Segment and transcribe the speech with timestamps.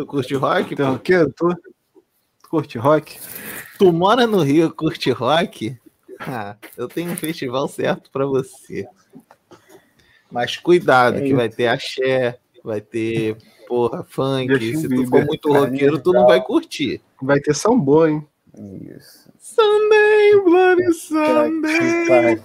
[0.00, 0.72] Tu curte rock?
[0.72, 1.26] Então, o quê?
[1.36, 1.48] Tu,
[2.42, 3.18] tu curte rock?
[3.78, 5.78] Tu mora no Rio, curte rock?
[6.18, 8.88] Ah, eu tenho um festival certo para você.
[10.30, 13.36] Mas cuidado, é que vai ter axé, vai ter,
[13.68, 14.58] porra, funk.
[14.74, 17.02] Se tu for muito roqueiro, tu não vai curtir.
[17.20, 18.26] Vai ter sambô, hein?
[18.96, 19.30] Isso.
[19.38, 22.42] Sunday, Bloody Sunday.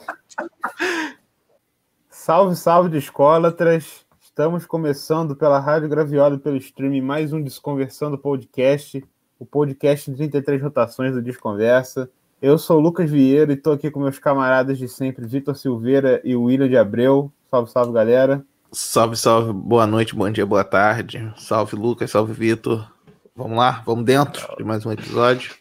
[2.10, 4.05] Salve, salve de escolatras.
[4.36, 9.02] Estamos começando pela Rádio Graviola pelo stream mais um Desconversando Podcast,
[9.40, 12.10] o podcast de 33 rotações do Desconversa.
[12.42, 16.20] Eu sou o Lucas Vieira e estou aqui com meus camaradas de sempre, Vitor Silveira
[16.22, 17.32] e William de Abreu.
[17.50, 18.46] Salve, salve, galera.
[18.74, 21.34] Salve, salve, boa noite, bom dia, boa tarde.
[21.38, 22.92] Salve, Lucas, salve, Vitor.
[23.34, 25.56] Vamos lá, vamos dentro de mais um episódio.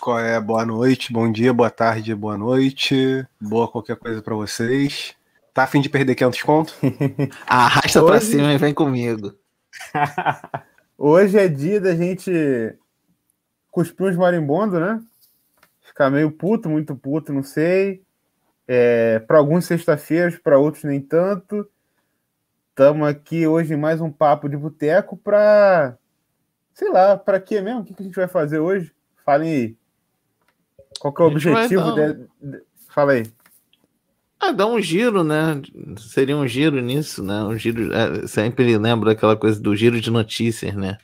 [0.00, 0.40] Qual é?
[0.40, 3.26] Boa noite, bom dia, boa tarde, boa noite.
[3.38, 5.17] Boa qualquer coisa para vocês.
[5.58, 6.74] Tá a fim de perder 500 conto?
[7.44, 8.12] Arrasta Hoje...
[8.12, 9.34] pra cima e vem comigo.
[10.96, 12.30] Hoje é dia da gente
[13.68, 15.02] cuspir uns marimbondos, né?
[15.80, 18.04] Ficar meio puto, muito puto, não sei.
[18.68, 21.68] É, para alguns sexta-feiras, para outros nem tanto.
[22.68, 25.98] Estamos aqui hoje em mais um papo de boteco para
[26.72, 27.80] sei lá, para quê mesmo?
[27.80, 28.94] O que a gente vai fazer hoje?
[29.24, 29.76] Falem aí.
[31.00, 32.62] Qual que é o objetivo de...
[32.90, 33.24] Fala aí.
[34.40, 35.60] Ah, dá um giro, né?
[35.98, 37.42] Seria um giro nisso, né?
[37.42, 37.92] Um giro.
[37.92, 40.96] É, sempre lembro daquela coisa do giro de notícias, né?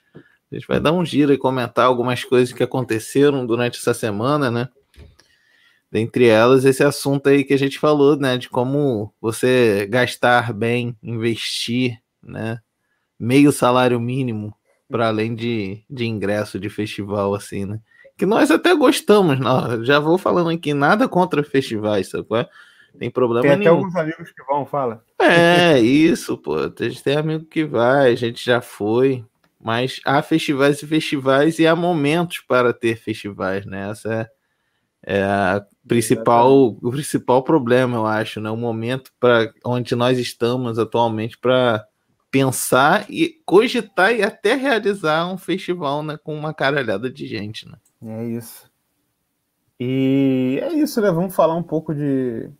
[0.50, 4.50] A gente vai dar um giro e comentar algumas coisas que aconteceram durante essa semana,
[4.50, 4.68] né?
[5.90, 8.38] Dentre elas, esse assunto aí que a gente falou, né?
[8.38, 12.60] De como você gastar bem, investir, né?
[13.18, 14.54] Meio salário mínimo
[14.88, 17.80] para além de, de ingresso de festival, assim, né?
[18.16, 22.26] Que nós até gostamos, não, já vou falando aqui, nada contra festivais, sabe?
[22.98, 23.72] Tem problema tem nenhum.
[23.72, 25.04] até alguns amigos que vão, fala.
[25.20, 26.56] É, isso, pô.
[26.56, 29.24] A gente tem amigo que vai, a gente já foi.
[29.60, 33.90] Mas há festivais e festivais e há momentos para ter festivais, né?
[33.90, 34.30] Essa
[35.02, 38.50] é, é a principal, o principal problema, eu acho, né?
[38.50, 41.82] O momento para onde nós estamos atualmente para
[42.30, 46.18] pensar e cogitar e até realizar um festival, né?
[46.22, 47.78] Com uma caralhada de gente, né?
[48.02, 48.70] É isso.
[49.80, 51.10] E é isso, né?
[51.10, 52.50] Vamos falar um pouco de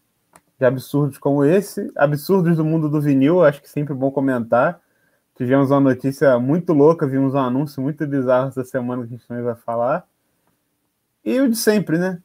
[0.59, 4.81] de absurdos como esse, absurdos do mundo do vinil, acho que sempre bom comentar.
[5.37, 9.29] Tivemos uma notícia muito louca, vimos um anúncio muito bizarro essa semana que a gente
[9.29, 10.07] não vai falar.
[11.25, 12.21] E o de sempre, né?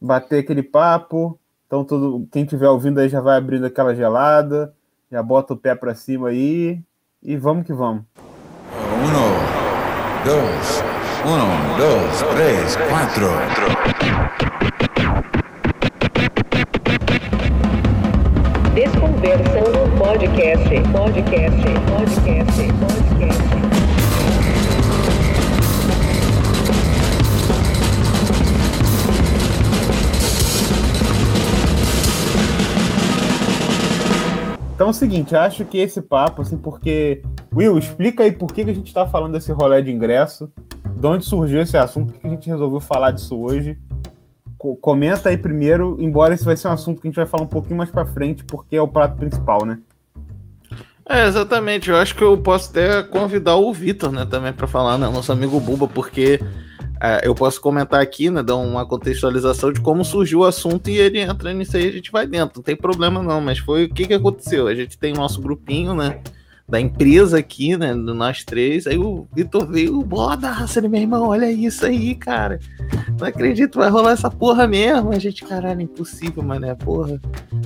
[0.00, 1.38] Bater aquele papo.
[1.66, 4.72] Então, todo, quem estiver ouvindo aí já vai abrindo aquela gelada,
[5.10, 6.80] já bota o pé para cima aí
[7.22, 8.04] e vamos que vamos.
[8.72, 10.82] Um, dois,
[11.26, 13.28] um, dois, três, quatro.
[18.74, 23.44] Desconversando podcast, podcast, podcast, podcast.
[34.74, 37.22] Então é o seguinte, acho que esse papo, assim, porque.
[37.54, 40.52] Will, explica aí por que, a gente está falando desse rolê de ingresso,
[40.96, 43.78] de onde surgiu esse assunto, por que a gente resolveu falar disso hoje
[44.80, 47.48] comenta aí primeiro, embora esse vai ser um assunto que a gente vai falar um
[47.48, 49.78] pouquinho mais para frente, porque é o prato principal, né?
[51.08, 51.90] É, exatamente.
[51.90, 55.30] Eu acho que eu posso até convidar o Vitor, né, também para falar, né, nosso
[55.30, 56.40] amigo Buba, porque
[57.00, 60.96] é, eu posso comentar aqui, né, dar uma contextualização de como surgiu o assunto e
[60.96, 62.56] ele entra nisso aí, a gente vai dentro.
[62.56, 64.66] Não tem problema não, mas foi o que que aconteceu.
[64.66, 66.20] A gente tem nosso grupinho, né,
[66.68, 67.94] da empresa aqui, né?
[67.94, 68.86] Do nós três.
[68.86, 70.02] Aí o Vitor veio,
[70.38, 72.58] da raça, meu irmão, olha isso aí, cara.
[73.18, 75.12] Não acredito, vai rolar essa porra mesmo.
[75.12, 77.20] A gente, caralho, impossível, mané, porra.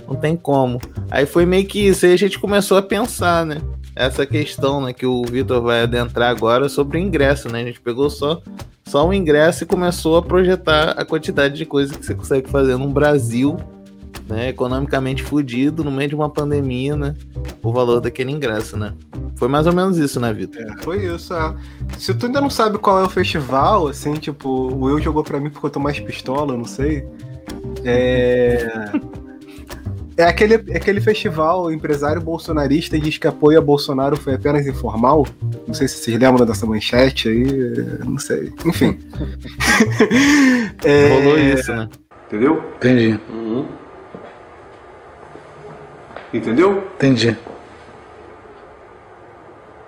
[0.06, 0.80] Não tem como.
[1.10, 3.58] Aí foi meio que isso, aí a gente começou a pensar, né?
[3.94, 7.62] Essa questão, né, que o Vitor vai adentrar agora sobre o ingresso, né?
[7.62, 8.40] A gente pegou só
[8.88, 12.78] só o ingresso e começou a projetar a quantidade de coisas que você consegue fazer
[12.78, 13.58] no Brasil
[14.28, 17.14] né, economicamente fudido no meio de uma pandemia, né?
[17.62, 18.94] O valor daquele ingresso, né?
[19.36, 20.62] Foi mais ou menos isso, né, Vitor?
[20.62, 21.54] É, foi isso, é.
[21.98, 25.40] Se tu ainda não sabe qual é o festival, assim, tipo, o Will jogou pra
[25.40, 27.06] mim porque eu tô mais pistola, não sei.
[27.84, 28.90] É.
[30.18, 35.24] É aquele, é aquele festival empresário bolsonarista diz que apoio a Bolsonaro foi apenas informal.
[35.64, 37.46] Não sei se vocês lembram dessa manchete aí,
[38.04, 38.52] não sei.
[38.66, 38.98] Enfim.
[40.84, 41.22] é...
[41.22, 41.88] Rolou isso, né?
[42.26, 42.60] Entendeu?
[42.76, 43.20] Entendi.
[43.30, 43.68] Uhum.
[46.32, 46.88] Entendeu?
[46.94, 47.36] Entendi.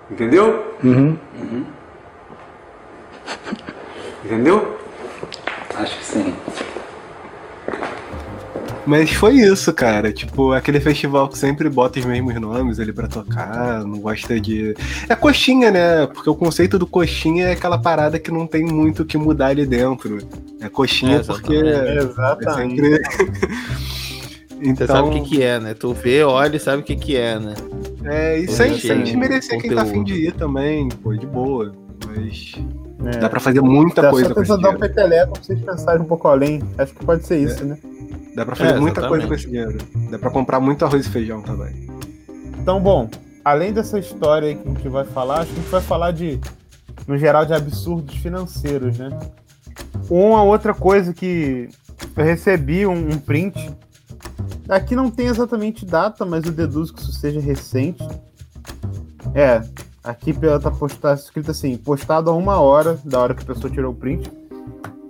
[0.09, 0.75] Entendeu?
[0.83, 1.17] Uhum.
[1.39, 1.65] uhum.
[4.25, 4.77] Entendeu?
[5.75, 6.35] Acho que sim.
[8.85, 10.11] Mas foi isso, cara.
[10.11, 14.75] Tipo, aquele festival que sempre bota os mesmos nomes ali pra tocar, não gosta de.
[15.07, 16.07] É coxinha, né?
[16.07, 19.47] Porque o conceito do coxinha é aquela parada que não tem muito o que mudar
[19.47, 20.17] ali dentro.
[20.59, 21.53] É coxinha É, porque.
[21.53, 22.81] exatamente.
[22.81, 24.10] É Exatamente.
[24.65, 24.77] sempre.
[24.77, 25.73] Você então, sabe o que, que é, né?
[25.73, 27.53] Tu vê, olha e sabe o que, que é, né?
[28.05, 31.73] é, e sem, sem desmerecer quem tá afim de ir também, pô, de boa.
[32.07, 32.53] Mas
[33.05, 33.19] É.
[33.19, 35.61] dá pra fazer muita Dá coisa só com esse tentar dar um peteleco pra vocês
[35.61, 36.61] pensarem um pouco além.
[36.77, 37.77] Acho que pode ser isso, né?
[38.35, 39.77] Dá pra fazer É, muita coisa com esse dinheiro.
[40.09, 41.87] Dá pra comprar muito arroz e feijão também.
[42.59, 43.09] Então, bom,
[43.43, 46.11] além dessa história aí que a gente vai falar, acho que a gente vai falar
[46.11, 46.39] de,
[47.07, 49.09] no geral, de absurdos financeiros, né?
[50.09, 51.69] Uma outra coisa que
[52.15, 53.71] eu recebi um, um print.
[54.69, 58.07] Aqui não tem exatamente data, mas eu deduzo que isso seja recente.
[59.33, 59.61] É,
[60.03, 63.71] aqui pela tá postado, escrito assim, postado a uma hora da hora que a pessoa
[63.71, 64.31] tirou o print.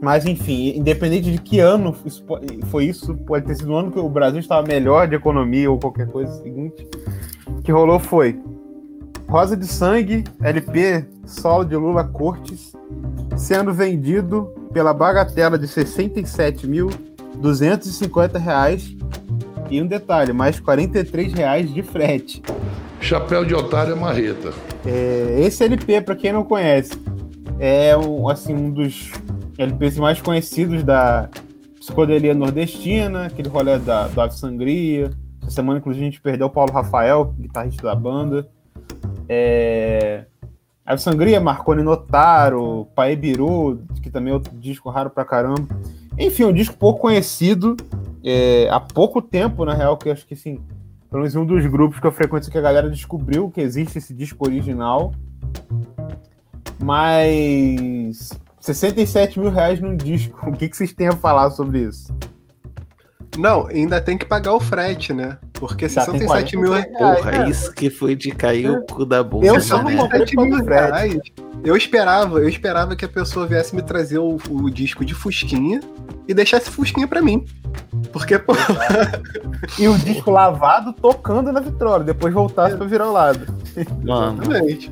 [0.02, 1.96] Mas enfim, independente de que ano
[2.70, 5.78] foi isso, pode ter sido um ano que o Brasil estava melhor de economia ou
[5.78, 6.88] qualquer coisa seguinte.
[7.64, 8.42] Que rolou foi
[9.30, 12.74] Rosa de Sangue, LP solo de Lula Cortes,
[13.38, 18.94] sendo vendido pela bagatela de 67.250 reais
[19.72, 22.44] e um detalhe, mais 43 reais de frete.
[23.00, 24.54] Chapéu de otário é marreta.
[24.86, 26.92] É, esse LP, para quem não conhece,
[27.58, 29.12] é um, assim, um dos
[29.58, 31.30] LPs mais conhecidos da
[31.80, 35.10] psicodelia nordestina, aquele rolê da, do Ave Sangria.
[35.42, 38.48] Essa semana, inclusive, a gente perdeu o Paulo Rafael, guitarrista da banda.
[39.28, 40.26] É...
[40.86, 45.68] Ave Sangria, Marconi Notaro, Pae Biru, que também é outro disco raro pra caramba.
[46.18, 47.76] Enfim, um disco pouco conhecido,
[48.24, 50.60] é, há pouco tempo, na real, que acho que assim,
[51.10, 54.14] pelo menos um dos grupos que eu frequento que a galera descobriu que existe esse
[54.14, 55.14] disco original.
[56.82, 60.40] Mas 67 mil reais num disco.
[60.50, 62.16] O que, que vocês têm a falar sobre isso?
[63.38, 65.38] Não, ainda tem que pagar o frete, né?
[65.62, 67.50] Porque Já tem 67 mil 40 Porra, é.
[67.52, 69.96] isso que foi de cair o cu da bunda, Eu só não né?
[69.96, 71.20] comprei 67 por mil reais.
[71.64, 75.80] Eu esperava, eu esperava que a pessoa viesse me trazer o, o disco de Fusquinha
[76.28, 77.46] e deixasse Fusquinha pra mim.
[78.12, 78.54] Porque, pô,
[79.78, 83.46] E o disco lavado tocando na vitrola, depois voltasse pra virar o lado.
[84.04, 84.92] Mano, exatamente.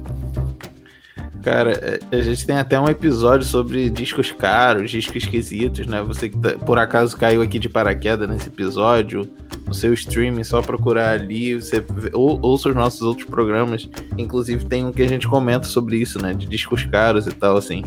[1.42, 1.72] Cara,
[2.12, 6.02] é, a gente tem até um episódio sobre discos caros, discos esquisitos, né?
[6.04, 9.30] Você que tá- por acaso caiu aqui de paraquedas nesse episódio,
[9.66, 11.84] no seu streaming, só procurar ali, você
[12.14, 13.88] ou, ouça os nossos outros programas.
[14.18, 16.34] Inclusive tem um que a gente comenta sobre isso, né?
[16.34, 17.84] De discos caros e tal, assim.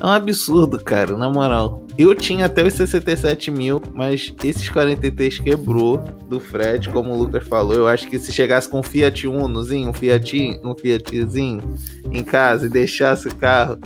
[0.00, 1.84] É um absurdo, cara, na moral.
[1.96, 5.98] Eu tinha até os 67 mil, mas esses 43 quebrou
[6.28, 7.74] do frete, como o Lucas falou.
[7.74, 11.62] Eu acho que se chegasse com um Fiat Unozinho, um Fiat, um Fiatzinho
[12.10, 13.78] em casa e deixasse o carro,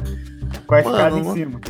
[0.69, 1.61] Mano, escada em cima.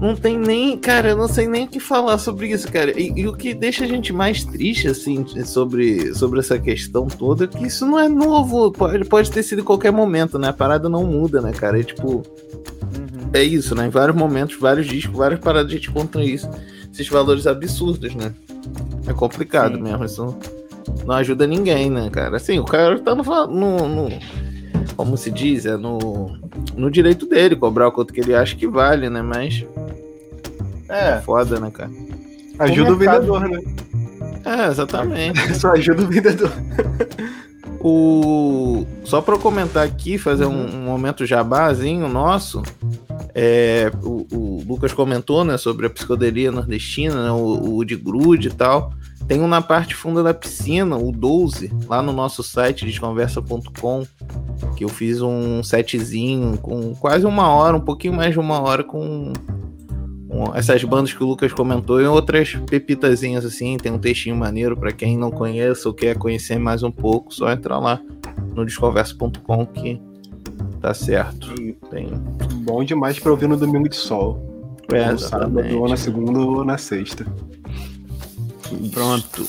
[0.00, 2.98] não tem nem, cara, eu não sei nem o que falar sobre isso, cara.
[2.98, 7.44] E, e o que deixa a gente mais triste, assim, sobre, sobre essa questão toda,
[7.44, 8.70] é que isso não é novo.
[8.72, 10.48] Pode, pode ter sido em qualquer momento, né?
[10.48, 11.78] A parada não muda, né, cara?
[11.80, 12.22] É tipo,
[12.96, 13.30] Uhum.
[13.32, 13.86] é isso, né?
[13.86, 16.48] Em vários momentos, vários discos, várias paradas a gente encontra isso.
[16.92, 18.32] Esses valores absurdos, né?
[19.06, 19.82] É complicado Sim.
[19.82, 20.04] mesmo.
[20.04, 20.38] Isso não,
[21.06, 22.36] não ajuda ninguém, né, cara?
[22.36, 24.08] Assim, o cara tá no, no, no-
[24.96, 25.66] Como se diz?
[25.66, 26.38] É no,
[26.76, 29.20] no direito dele cobrar o quanto que ele acha que vale, né?
[29.22, 29.64] Mas
[30.88, 31.90] é É, foda, né, cara?
[32.58, 33.60] Ajuda o mercado- vendedor, né?
[34.44, 35.54] É, exatamente.
[35.58, 36.50] Só ajuda o vendedor.
[37.80, 38.86] O...
[39.04, 42.62] Só para eu comentar aqui, fazer um, um momento jabazinho nosso.
[43.34, 48.48] É, o, o Lucas comentou né, sobre a psicodelia nordestina, né, o, o de grude
[48.48, 48.92] e tal.
[49.26, 54.06] Tem um na parte funda da piscina, o 12, lá no nosso site desconversa.com,
[54.76, 58.84] que eu fiz um setzinho com quase uma hora, um pouquinho mais de uma hora,
[58.84, 59.32] com
[60.36, 63.76] com essas bandas que o Lucas comentou e outras pepitazinhas assim.
[63.78, 67.50] Tem um textinho maneiro para quem não conhece ou quer conhecer mais um pouco, só
[67.50, 68.00] entrar lá
[68.54, 70.00] no desconversa.com que
[70.80, 71.54] tá certo.
[71.90, 72.08] Tem.
[72.64, 74.54] Bom demais pra ouvir no domingo de sol.
[74.92, 77.26] É, ou no sábado, ou na segunda, ou na sexta.
[78.92, 79.46] Pronto.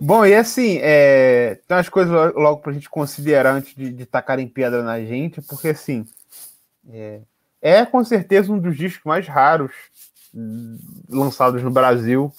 [0.00, 4.04] Bom, e assim, é, tem umas coisas lo- logo pra gente considerar antes de, de
[4.04, 6.06] tacarem pedra na gente, porque assim,
[6.90, 7.20] é,
[7.62, 9.72] é com certeza um dos discos mais raros
[10.34, 12.30] hum, lançados no Brasil,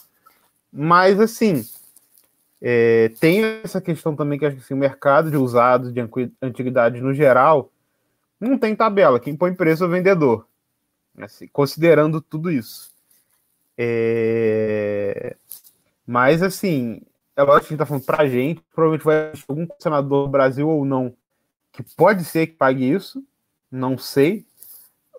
[0.71, 1.67] mas assim,
[2.61, 5.99] é, tem essa questão também que acho que assim, o mercado de usados, de
[6.41, 7.71] antiguidades no geral,
[8.39, 10.45] não tem tabela, quem põe preço é o vendedor,
[11.17, 12.95] assim, considerando tudo isso.
[13.75, 15.35] É,
[16.07, 17.01] Mas assim,
[17.35, 20.31] é lógico que a gente tá falando pra gente, provavelmente vai ter algum senador do
[20.31, 21.13] Brasil ou não,
[21.73, 23.23] que pode ser que pague isso,
[23.71, 24.45] não sei,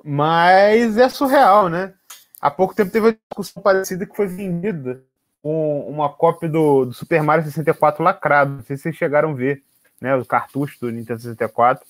[0.05, 1.95] mas é surreal, né?
[2.41, 5.03] Há pouco tempo teve uma discussão parecida que foi vendida
[5.43, 8.53] um- uma cópia do, do Super Mario 64 lacrado.
[8.55, 9.63] Não sei se vocês chegaram a ver,
[10.01, 10.15] né?
[10.17, 11.85] O cartucho do Nintendo 64.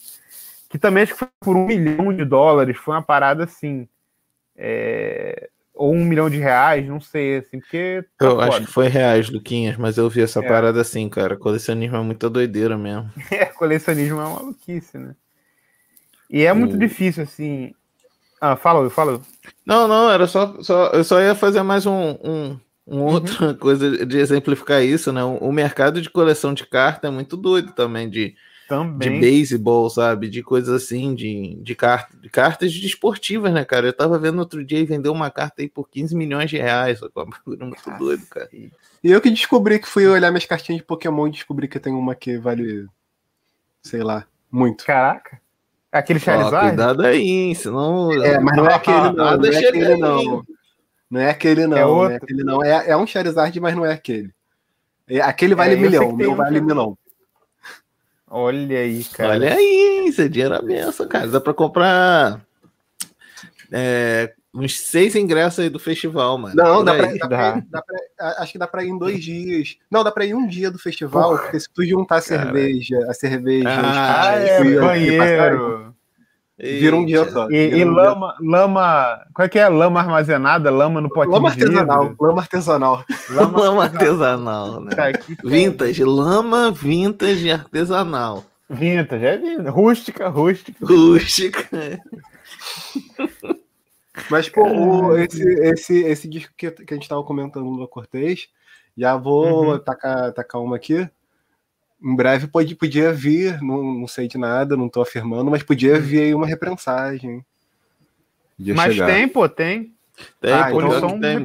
[0.71, 2.77] Que também acho que foi por um milhão de dólares.
[2.79, 3.89] Foi uma parada assim.
[4.57, 8.05] é, Ou um milhão de reais, não sei, assim, porque.
[8.19, 8.67] tá Eu acho foda.
[8.67, 10.49] que foi reais, Luquinhas, mas eu vi essa É.
[10.49, 11.37] parada assim, cara.
[11.37, 13.11] Colecionismo é muita doideira mesmo.
[13.31, 15.15] É, colecionismo é uma maluquice, né?
[16.31, 17.75] E é muito O- difícil, assim.
[18.41, 19.13] Ah, fala, fala.
[19.13, 19.23] Will.
[19.67, 24.05] Não, não, era só, só eu só ia fazer mais um, um, um outra coisa
[24.07, 25.23] de exemplificar isso, né?
[25.25, 28.35] O, o mercado de coleção de carta é muito doido também, de,
[28.69, 28.75] de
[29.07, 29.21] Também.
[29.21, 30.29] beisebol, sabe?
[30.29, 33.87] De coisas assim, de, de, carta, de cartas desportivas, né, cara?
[33.87, 36.99] Eu tava vendo outro dia e vendeu uma carta aí por 15 milhões de reais,
[36.99, 38.49] só que é um bagulho muito doido, cara.
[38.53, 38.71] E
[39.03, 42.15] eu que descobri que fui olhar minhas cartinhas de Pokémon e descobri que tem uma
[42.15, 42.87] que vale,
[43.83, 44.85] sei lá, muito.
[44.85, 45.41] Caraca.
[45.91, 46.69] Aquele Ó, Charizard?
[46.69, 48.13] cuidado aí, hein, senão.
[48.23, 50.43] É, mas não é aquele não, Nada não é aquele não.
[51.11, 52.13] Não é aquele não, É não outro.
[52.13, 52.63] é aquele não.
[52.63, 54.31] É, é um Charizard, mas não é aquele.
[55.09, 56.99] É, aquele vale É, eu sei milhão, meu um vale que- milhão.
[58.31, 59.31] Olha aí, cara.
[59.31, 61.27] Olha aí, isso é dinheiro à benção, cara.
[61.29, 62.41] Dá pra comprar
[63.73, 66.55] é, uns seis ingressos aí do festival, mano.
[66.55, 67.19] Não, Por dá aí.
[67.19, 67.83] pra, dá pra Dá.
[67.83, 69.77] pra- acho que dá pra ir em dois dias.
[69.91, 73.15] Não, dá pra ir um dia do festival, porque se tu juntar a cerveja, a
[73.15, 75.95] cerveja, Ah, os- é, os- os- banheiro.
[76.59, 77.49] Vira um dia só.
[77.51, 79.21] E, e um dia lama, lama.
[79.35, 79.69] Qual é que é?
[79.69, 83.05] Lama armazenada, lama no potinho Lama artesanal, lama artesanal.
[83.31, 84.91] Lama, Lama artesanal, né?
[84.95, 85.37] Tá aqui.
[85.45, 88.45] Vintage, lama vintage artesanal.
[88.69, 89.69] Vintage, é vintage.
[89.69, 90.85] Rústica, rústica.
[90.85, 91.69] Rústica.
[94.31, 98.49] Mas, pô, o- esse, esse, esse disco que, que a gente tava comentando no Cortez,
[98.97, 99.79] já vou Uhum.
[99.79, 101.09] tacar, tacar uma aqui.
[102.03, 105.99] Em breve pode, podia vir, não, não sei de nada, não tô afirmando, mas podia
[105.99, 107.45] vir aí uma reprensagem.
[108.57, 109.07] Podia Mas chegar.
[109.07, 109.95] tem, pô, tem.
[110.41, 111.37] Tem, Ah, A pô, então Colisão que tem,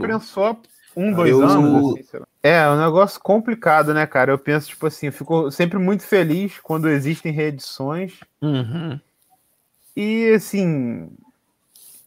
[0.96, 1.94] um, dois Eu- anos.
[1.94, 2.28] assim, sei lá.
[2.44, 4.32] É, é um negócio complicado, né, cara?
[4.32, 8.20] Eu penso, tipo assim, eu fico sempre muito feliz quando existem reedições.
[8.42, 9.00] Uhum.
[9.96, 11.10] E assim,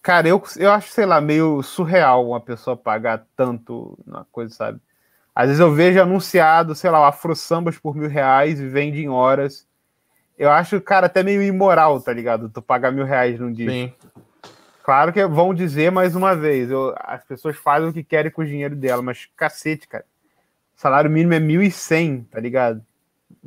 [0.02, 4.78] cara, eu, eu acho, sei lá, meio surreal uma pessoa pagar tanto na coisa, sabe?
[5.36, 9.02] Às vezes eu vejo anunciado, sei lá, o Afro Sambas por mil reais e vende
[9.02, 9.66] em horas.
[10.38, 12.48] Eu acho, cara, até meio imoral, tá ligado?
[12.48, 13.70] Tu pagar mil reais num dia.
[13.70, 13.92] Sim.
[14.82, 18.40] Claro que vão dizer mais uma vez, eu- as pessoas fazem o que querem com
[18.40, 20.06] o dinheiro dela, mas cacete, cara.
[20.74, 22.80] O salário mínimo é 1.100, tá ligado?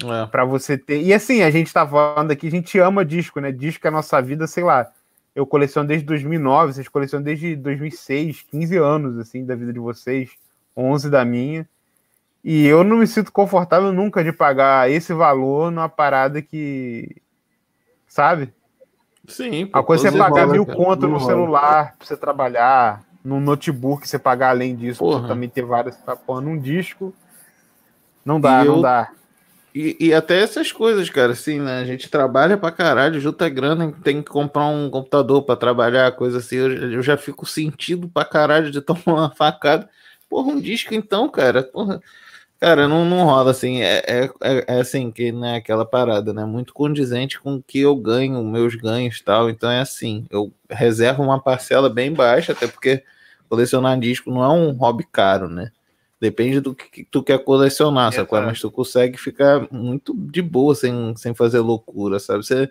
[0.03, 0.25] É.
[0.27, 1.01] Pra você ter.
[1.01, 3.51] E assim, a gente tá falando aqui, a gente ama disco, né?
[3.51, 4.91] Disco é a nossa vida, sei lá.
[5.35, 10.31] Eu coleciono desde 2009, vocês colecionam desde 2006, 15 anos, assim, da vida de vocês,
[10.77, 11.67] 11 da minha.
[12.51, 17.15] E eu não me sinto confortável nunca de pagar esse valor numa parada que.
[18.07, 18.51] Sabe?
[19.27, 20.77] Sim, pô, A coisa é pagar rolam, mil cara.
[20.77, 21.25] conto no rola.
[21.29, 25.21] celular pra você trabalhar, num notebook você pagar além disso, pra Porra.
[25.21, 25.95] você também ter várias.
[25.97, 27.13] Tá, pô, num disco.
[28.25, 29.11] Não dá, E não eu- dá.
[29.75, 31.81] E, e até essas coisas, cara, assim, né?
[31.81, 36.39] A gente trabalha pra caralho, junta grana, tem que comprar um computador pra trabalhar, coisa
[36.39, 36.55] assim.
[36.55, 39.87] Eu, eu já fico sentido pra caralho de tomar uma facada.
[40.27, 41.61] Porra, um disco então, cara.
[41.61, 42.01] Porra.
[42.59, 43.81] Cara, não, não rola assim.
[43.81, 46.43] É, é, é, é assim, que né, aquela parada, né?
[46.45, 49.49] Muito condizente com o que eu ganho, meus ganhos e tal.
[49.49, 53.03] Então é assim, eu reservo uma parcela bem baixa, até porque
[53.47, 55.71] colecionar disco não é um hobby caro, né?
[56.19, 58.37] Depende do que tu quer colecionar, sacou?
[58.37, 58.51] Exato.
[58.51, 62.45] Mas tu consegue ficar muito de boa sem, sem fazer loucura, sabe?
[62.45, 62.69] Você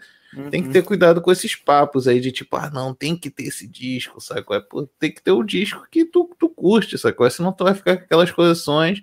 [0.51, 3.45] tem que ter cuidado com esses papos aí de tipo, ah, não, tem que ter
[3.45, 4.55] esse disco, sacou?
[4.55, 7.29] É, pô, tem que ter o disco que tu, tu curte, sacou?
[7.31, 9.03] Senão tu vai ficar com aquelas coleções,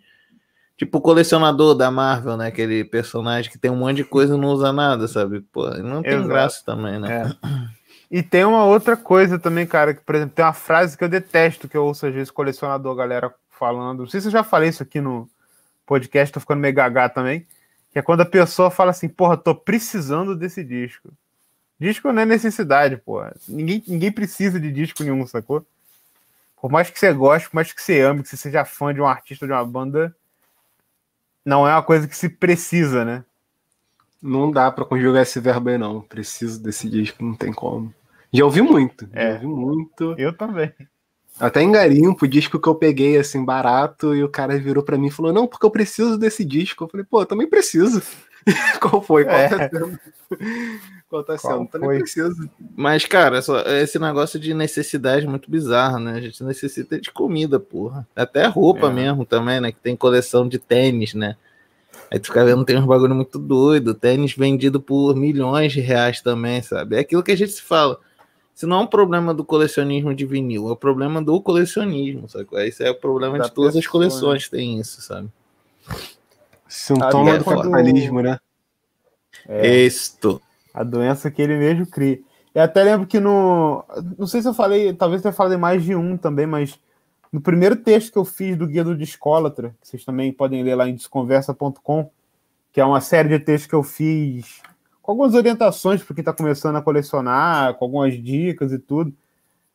[0.77, 2.47] tipo o colecionador da Marvel, né?
[2.47, 5.41] Aquele personagem que tem um monte de coisa e não usa nada, sabe?
[5.41, 6.27] Pô, não tem Exato.
[6.27, 7.33] graça também, né?
[7.43, 7.75] É.
[8.11, 11.09] E tem uma outra coisa também, cara, que, por exemplo, tem uma frase que eu
[11.09, 14.01] detesto, que eu ouço às vezes colecionador, galera falando.
[14.01, 15.27] Não sei se eu já falei isso aqui no
[15.85, 17.45] podcast, tô ficando meio gagá também.
[17.91, 21.09] Que é quando a pessoa fala assim, porra, tô precisando desse disco.
[21.79, 23.35] Disco não é necessidade, porra.
[23.49, 25.65] Ninguém, ninguém precisa de disco nenhum, sacou?
[26.61, 29.01] Por mais que você goste, por mais que você ame, que você seja fã de
[29.01, 30.15] um artista, de uma banda,
[31.45, 33.23] não é uma coisa que se precisa, né?
[34.21, 36.01] Não dá pra conjugar esse verbo aí, não.
[36.01, 37.93] Preciso desse disco, não tem como.
[38.33, 39.29] Já ouvi muito, É.
[39.33, 40.15] já ouvi muito.
[40.17, 40.73] Eu também.
[41.39, 45.07] Até em garimpo, disco que eu peguei assim, barato, e o cara virou pra mim
[45.07, 46.83] e falou: Não, porque eu preciso desse disco.
[46.85, 48.01] Eu falei, pô, eu também preciso.
[48.79, 49.23] Qual foi?
[49.25, 49.49] Qual É.
[49.49, 49.99] tá sendo?
[51.09, 51.69] Qual tá Qual sendo?
[51.69, 51.99] Também foi?
[51.99, 52.49] preciso.
[52.75, 56.13] Mas, cara, só- esse negócio de necessidade é muito bizarro, né?
[56.13, 58.07] A gente necessita de comida, porra.
[58.15, 58.91] Até roupa É.
[58.93, 59.71] mesmo também, né?
[59.71, 61.35] Que tem coleção de tênis, né?
[62.11, 63.93] Aí tu fica vendo, tem uns bagulho muito doido.
[63.95, 66.97] Tênis vendido por milhões de reais também, sabe?
[66.97, 67.99] É aquilo que a gente se fala.
[68.55, 72.47] Isso não é um problema do colecionismo de vinil, é o problema do colecionismo, sabe?
[72.67, 75.27] Esse é o problema Da de todas as pessoa, coleções, tem isso, sabe?
[76.75, 78.37] Sintoma Ah, do capitalismo, né?
[79.47, 79.85] É.
[79.85, 80.41] Isto.
[80.73, 82.19] A doença que ele mesmo cria.
[82.53, 83.83] Eu até lembro que no.
[84.17, 86.77] Não sei se eu falei, talvez eu tenha falado em mais de um também, mas
[87.31, 90.75] no primeiro texto que eu fiz do Guia do Discólatra, que vocês também podem ler
[90.75, 92.09] lá em desconversa.com,
[92.71, 94.61] que é uma série de textos que eu fiz
[95.01, 99.13] com algumas orientações para quem está começando a colecionar, com algumas dicas e tudo.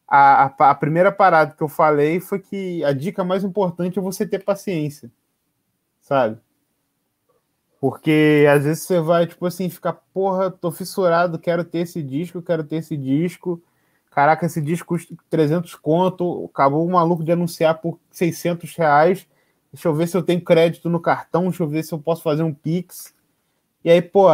[0.06, 4.02] A, a, a primeira parada que eu falei foi que a dica mais importante é
[4.02, 5.10] você ter paciência,
[6.00, 6.38] sabe?
[7.80, 12.42] Porque às vezes você vai, tipo assim, ficar, porra, tô fissurado, quero ter esse disco,
[12.42, 13.60] quero ter esse disco.
[14.10, 19.26] Caraca, esse disco custa 300 conto, acabou o maluco de anunciar por 600 reais.
[19.72, 22.22] Deixa eu ver se eu tenho crédito no cartão, deixa eu ver se eu posso
[22.22, 23.14] fazer um Pix.
[23.84, 24.28] E aí, pô,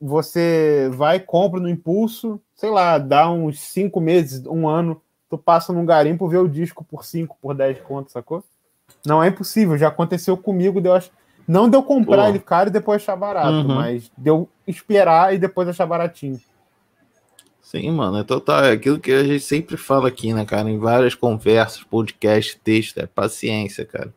[0.00, 5.72] você vai, compra no impulso, sei lá, dá uns 5 meses, um ano, tu passa
[5.72, 8.42] num garimpo, vê o disco por 5, por 10 conto, sacou?
[9.06, 11.10] Não é impossível, já aconteceu comigo, deu, ach-
[11.46, 12.28] não deu comprar Pô.
[12.28, 13.74] ele caro e depois achar barato, Uhum.
[13.74, 16.40] mas deu esperar e depois achar baratinho.
[17.62, 18.64] Sim, mano, é total.
[18.64, 20.68] É aquilo que a gente sempre fala aqui, né, cara?
[20.68, 24.12] Em várias conversas, podcast, texto, é paciência, cara.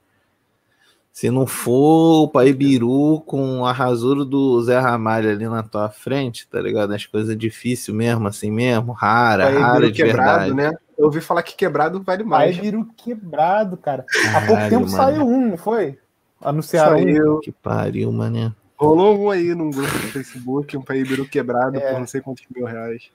[1.12, 5.88] Se não for o Pai Biru com a rasura do Zé Ramalho ali na tua
[5.92, 6.92] frente, tá ligado?
[6.92, 10.54] As coisas difíceis mesmo, assim mesmo, rara, Aí rara virou de verdade.
[10.56, 10.72] né?
[10.98, 12.58] Eu ouvi falar que quebrado vale mais.
[12.58, 14.04] vira quebrado, cara.
[14.30, 14.98] Há pouco Caralho, tempo mano.
[14.98, 16.00] saiu um, não foi?
[16.44, 16.98] Anunciaram.
[16.98, 17.40] Saiu.
[17.40, 18.52] Que pariu, mané.
[18.78, 21.92] Rolou um aí num grupo do Facebook, um paíbiro quebrado É.
[21.92, 23.10] por não sei quantos mil reais.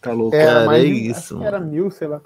[0.00, 0.36] Tá louco.
[0.36, 2.20] Era Cara, mais é isso, era mil, sei lá.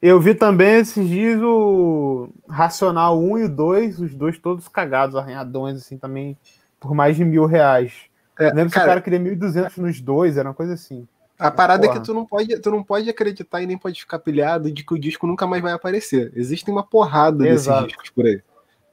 [0.00, 5.16] Eu vi também esses dias o Racional 1 e o 2, os dois todos cagados,
[5.16, 6.36] arranhadões, assim, também,
[6.78, 7.92] por mais de mil reais.
[8.38, 11.08] É, Lembro que o cara, queria 1.200 nos dois, era uma coisa assim.
[11.38, 12.00] a parada é Porra.
[12.00, 14.94] que tu não, pode, tu não pode acreditar e nem pode ficar pilhado de que
[14.94, 16.30] o disco nunca mais vai aparecer.
[16.36, 17.80] Existem uma porrada Exato.
[17.86, 18.40] desses discos por aí.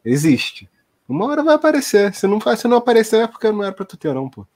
[0.03, 0.69] Existe.
[1.13, 2.11] Uma hora vai aparecer.
[2.15, 4.47] Se não, se não aparecer é porque não era pra tu ter, não, pô.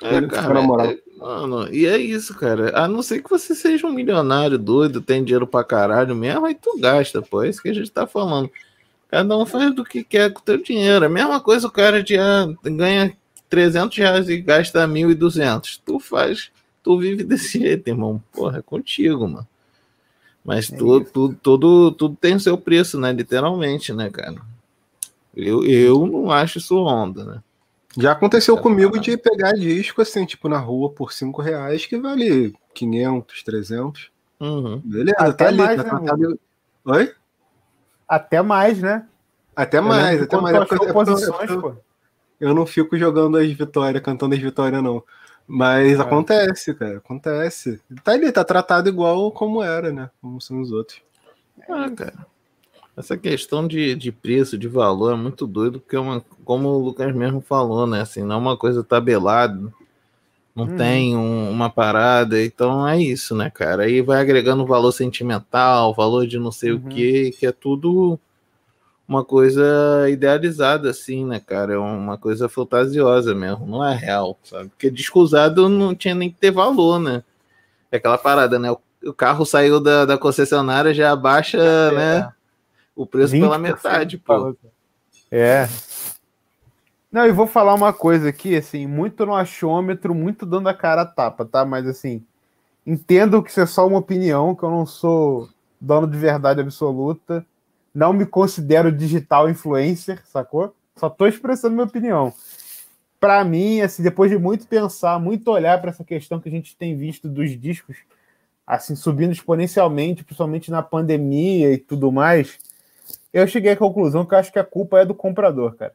[0.00, 0.86] É, cara, na moral.
[0.86, 2.72] é- mano, e é isso, cara.
[2.78, 6.54] A não ser que você seja um milionário doido, tem dinheiro pra caralho mesmo, aí
[6.54, 7.42] tu gasta, pô.
[7.42, 8.50] É isso que a gente tá falando.
[9.10, 11.04] Cada um faz do que quer com o teu dinheiro.
[11.04, 13.14] É a mesma coisa o cara de, ah, ganha
[13.50, 15.82] 300 reais e gasta 1.200.
[15.84, 16.50] Tu faz,
[16.82, 18.22] tu vive desse jeito, irmão.
[18.32, 19.46] Porra, é contigo, mano.
[20.42, 23.12] Mas É tu, tu, tudo, tudo tem o seu preço, né?
[23.12, 24.36] Literalmente, né, cara?
[25.34, 27.42] Eu, eu não acho isso onda, né?
[27.96, 29.04] Já aconteceu Tá comigo falando.
[29.04, 34.10] de pegar disco assim, tipo, na rua por 5 reais, que vale 500, 300.
[34.40, 34.80] Uhum.
[34.84, 35.56] Beleza, Até tá ali.
[35.56, 36.40] mais, tá né, tratado-
[36.84, 37.12] Oi?
[38.06, 39.06] Até mais, né?
[39.56, 40.54] Até Eu mais, até mais.
[40.56, 40.86] É porque achou
[41.56, 41.74] eu- pô.
[42.40, 45.02] Eu não fico jogando as vitórias, cantando as vitórias, não.
[45.46, 46.02] Mas É.
[46.02, 47.80] acontece, cara, acontece.
[48.04, 50.08] Tá ali, tá tratado igual como era, né?
[50.20, 51.00] Como são os outros.
[51.68, 52.26] Ah, cara.
[52.98, 56.78] Essa questão de, de preço, de valor é muito doido, porque é uma, como o
[56.82, 58.00] Lucas mesmo falou, né?
[58.00, 59.72] Assim, não é uma coisa tabelada,
[60.54, 60.76] não Uhum.
[60.76, 63.84] tem um- uma parada, então é isso, né, cara?
[63.84, 66.88] Aí vai agregando valor sentimental, valor de não sei o Uhum.
[66.88, 68.18] que, que é tudo
[69.06, 71.74] uma coisa idealizada, assim, né, cara?
[71.74, 74.70] É uma coisa fantasiosa mesmo, não é real, sabe?
[74.70, 77.22] Porque disco usado não tinha nem que ter valor, né?
[77.92, 78.70] É aquela parada, né?
[78.72, 81.58] O, o carro saiu da, da concessionária, já abaixa,
[81.92, 82.28] né?
[82.98, 84.56] O preço pela 20% metade, de pô.
[85.30, 85.68] É.
[87.12, 91.02] Não, e vou falar uma coisa aqui, assim, muito no achômetro, muito dando a cara
[91.02, 91.64] a tapa, tá?
[91.64, 92.24] Mas assim,
[92.84, 95.48] entendo que isso é só uma opinião, que eu não sou
[95.80, 97.46] dono de verdade absoluta,
[97.94, 100.74] não me considero digital influencer, sacou?
[100.96, 102.34] Só tô expressando minha opinião.
[103.20, 106.76] Pra mim, assim, depois de muito pensar, muito olhar para essa questão que a gente
[106.76, 107.96] tem visto dos discos,
[108.66, 112.58] assim, subindo exponencialmente, principalmente na pandemia e tudo mais,
[113.32, 115.94] eu cheguei à conclusão que eu acho que a culpa é do comprador, cara.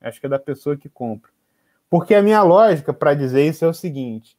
[0.00, 1.30] Acho que é da pessoa que compra.
[1.88, 4.36] Porque a minha lógica para dizer isso é o seguinte: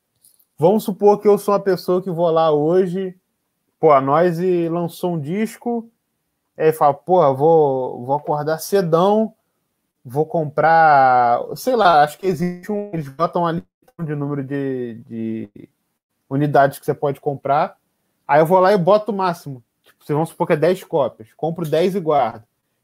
[0.58, 3.16] vamos supor que eu sou uma pessoa que vou lá hoje,
[3.80, 5.90] pô, a Noise lançou um disco,
[6.58, 9.34] aí fala, pô, vou, vou acordar cedão,
[10.04, 13.64] vou comprar, sei lá, acho que existe um, eles botam ali
[14.04, 15.70] de número de, de
[16.30, 17.78] unidades que você pode comprar.
[18.28, 19.64] Aí eu vou lá e boto o máximo.
[20.14, 21.30] Vão supor que é 10 cópias.
[21.36, 22.44] Compro 10 e guardo.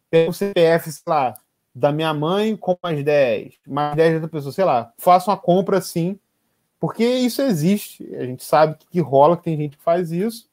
[0.10, 1.34] Pego o CPF, sei lá,
[1.74, 4.92] da minha mãe com mais 10, mais 10 da outra pessoa, sei lá.
[4.98, 6.20] Faço uma compra assim,
[6.80, 8.14] porque isso existe.
[8.16, 10.50] A gente sabe que, que rola, que tem gente que faz isso.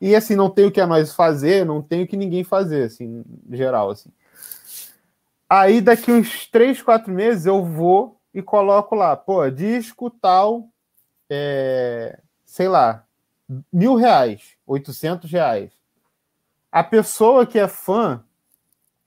[0.00, 2.84] E assim, não tem o que a nós fazer, não tem o que ninguém fazer,
[2.84, 4.10] assim, geral, assim.
[5.48, 10.68] Aí daqui uns 3, 4 meses eu vou e coloco lá, pô, disco tal,
[11.28, 13.04] é, sei lá,
[13.72, 15.72] mil reais, 800 reais.
[16.70, 18.22] A pessoa que é fã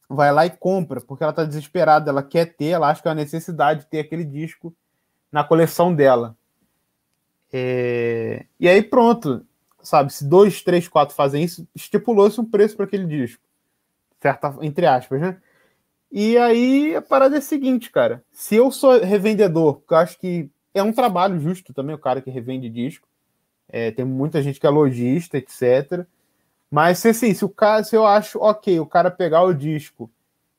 [0.10, 3.12] vai lá e compra, porque ela está desesperada, ela quer ter, ela acha que é
[3.12, 4.76] uma necessidade de ter aquele disco
[5.32, 6.36] na coleção dela.
[7.52, 8.46] É...
[8.60, 9.46] E aí pronto,
[9.82, 10.12] sabe?
[10.12, 13.44] Se dois, três, quatro fazem isso, estipulou-se um preço para aquele disco,
[14.22, 15.42] certa, entre aspas, né?
[16.12, 18.24] E aí a parada é a seguinte, cara.
[18.32, 22.22] Se eu sou revendedor, porque eu acho que é um trabalho justo também o cara
[22.22, 23.08] que revende disco.
[23.76, 26.06] É, tem muita gente que é lojista, etc.
[26.70, 30.08] Mas se assim, se o cara, se eu acho ok, o cara pegar o disco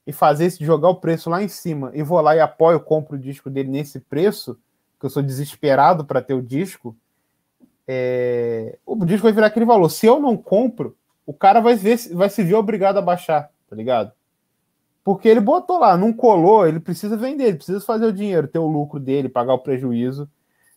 [0.05, 3.15] e fazer esse jogar o preço lá em cima e vou lá e apoio, compro
[3.15, 4.59] o disco dele nesse preço,
[4.99, 6.97] que eu sou desesperado para ter o disco,
[7.87, 9.89] é, o disco vai virar aquele valor.
[9.91, 13.77] Se eu não compro, o cara vai ver, vai se ver obrigado a baixar, tá
[13.77, 14.11] ligado?
[15.05, 18.59] Porque ele botou lá, não colou, ele precisa vender, ele precisa fazer o dinheiro, ter
[18.59, 20.29] o lucro dele, pagar o prejuízo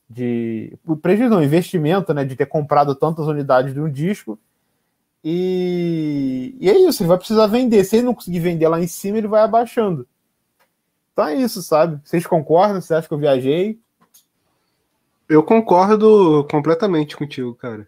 [0.09, 0.77] de.
[0.85, 2.23] O prejuízo não, investimento, né?
[2.23, 4.39] De ter comprado tantas unidades de um disco.
[5.23, 7.83] E, e é isso, ele vai precisar vender.
[7.83, 10.07] Se ele não conseguir vender lá em cima, ele vai abaixando.
[11.11, 11.99] Então é isso, sabe?
[12.03, 12.79] Vocês concordam?
[12.79, 13.79] Você acha que eu viajei?
[15.27, 17.87] Eu concordo completamente contigo, cara.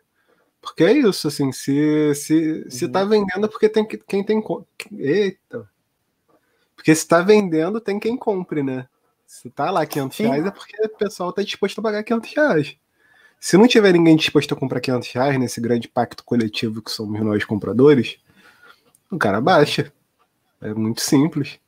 [0.62, 4.44] Porque é isso, assim, se, se, se tá vendendo é porque tem que, quem tem.
[4.98, 5.70] Eita!
[6.76, 8.88] Porque se tá vendendo, tem quem compre, né?
[9.30, 10.24] Se tá lá 500 Sim.
[10.24, 12.76] reais é porque o pessoal tá disposto a pagar 500 reais.
[13.40, 17.22] Se não tiver ninguém disposto a comprar 500 reais nesse grande pacto coletivo que somos
[17.22, 18.18] nós compradores,
[19.10, 19.94] o cara baixa.
[20.60, 21.60] É muito simples.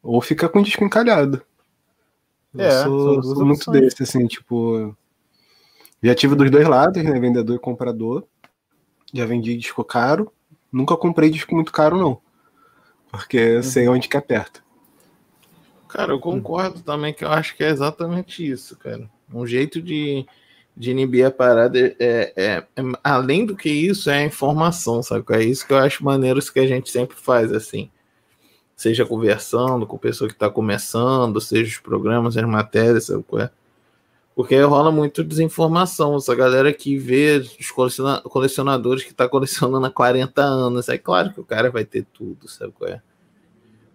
[0.00, 1.42] Ou fica com o disco encalhado.
[2.54, 4.96] Eu é, sou, sou muito desse, assim, tipo.
[6.00, 7.18] Já tive dos dois lados, né?
[7.18, 8.24] Vendedor e comprador.
[9.12, 10.32] Já vendi disco caro.
[10.72, 12.20] Nunca comprei disco muito caro, não.
[13.10, 14.62] Porque eu sei onde que aperta.
[15.92, 19.10] Cara, eu concordo também que eu acho que é exatamente isso, cara.
[19.32, 20.24] Um jeito de,
[20.76, 25.24] de inibir a parada é, é, é, além do que isso, é a informação, sabe?
[25.30, 27.90] É isso que eu acho maneiro isso que a gente sempre faz, assim.
[28.76, 33.50] Seja conversando com pessoa que está começando, seja os programas, as matérias, sabe qual é?
[34.34, 36.16] Porque rola muito desinformação.
[36.16, 37.70] Essa galera que vê os
[38.24, 40.88] colecionadores que tá colecionando há 40 anos.
[40.88, 43.02] É claro que o cara vai ter tudo, sabe qual é?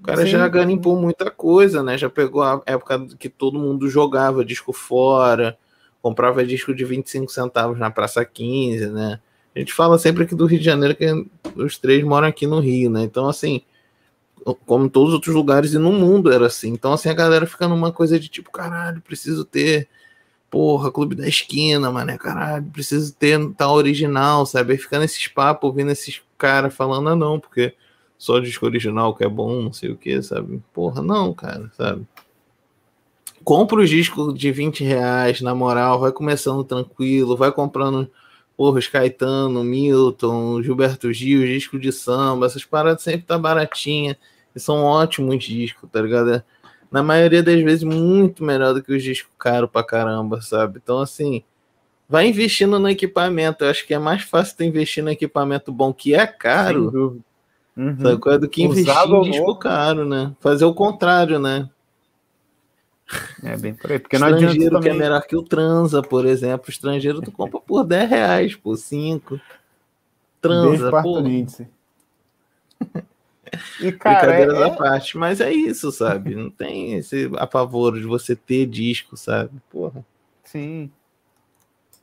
[0.05, 0.27] O cara Sim.
[0.27, 1.97] já garimpou muita coisa, né?
[1.97, 5.57] Já pegou a época que todo mundo jogava disco fora,
[5.99, 9.19] comprava disco de 25 centavos na Praça 15, né?
[9.55, 12.59] A gente fala sempre aqui do Rio de Janeiro que os três moram aqui no
[12.59, 13.01] Rio, né?
[13.01, 13.63] Então, assim,
[14.67, 16.69] como em todos os outros lugares e no mundo era assim.
[16.69, 19.87] Então, assim, a galera fica numa coisa de tipo, caralho, preciso ter
[20.51, 24.73] porra, clube da esquina, mano, caralho, preciso ter tal original, sabe?
[24.73, 27.73] Aí fica nesses papos, ouvindo esses caras falando, ah, não, porque
[28.17, 30.61] só disco original que é bom, não sei o que, sabe?
[30.73, 32.07] Porra, não, cara, sabe?
[33.43, 38.09] Compra os discos de 20 reais, na moral, vai começando tranquilo, vai comprando,
[38.57, 44.17] porra, os Caetano, Milton, Gilberto Gil, disco de samba, essas paradas sempre tá baratinha,
[44.55, 46.43] e são ótimos discos, tá ligado?
[46.95, 50.79] na maioria das vezes, muito melhor do que os discos caros pra caramba, sabe?
[50.81, 51.43] Então, assim,
[52.07, 53.65] vai investindo no equipamento.
[53.65, 57.21] Eu acho que é mais fácil tu investir no equipamento bom, que é caro,
[57.75, 57.97] uhum.
[57.99, 58.37] sabe?
[58.39, 60.33] do que investir em disco caro, né?
[60.39, 61.69] Fazer o contrário, né?
[63.43, 64.81] É bem por aí, porque adianta também...
[64.81, 66.69] que é melhor que o Transa, por exemplo.
[66.69, 69.39] Estrangeiro tu compra por 10 reais, por 5.
[70.41, 71.21] Transa, pô.
[73.79, 74.63] E, cara, Brincadeiras é...
[74.63, 76.35] à parte, mas é isso, sabe?
[76.35, 79.51] Não tem esse apavoro de você ter disco, sabe?
[79.69, 80.05] Porra.
[80.43, 80.91] Sim.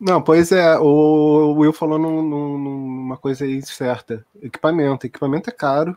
[0.05, 2.23] Não, pois é, o Will falou num,
[2.59, 4.27] numa coisa aí certa.
[4.43, 5.07] Equipamento.
[5.07, 5.97] Equipamento é caro.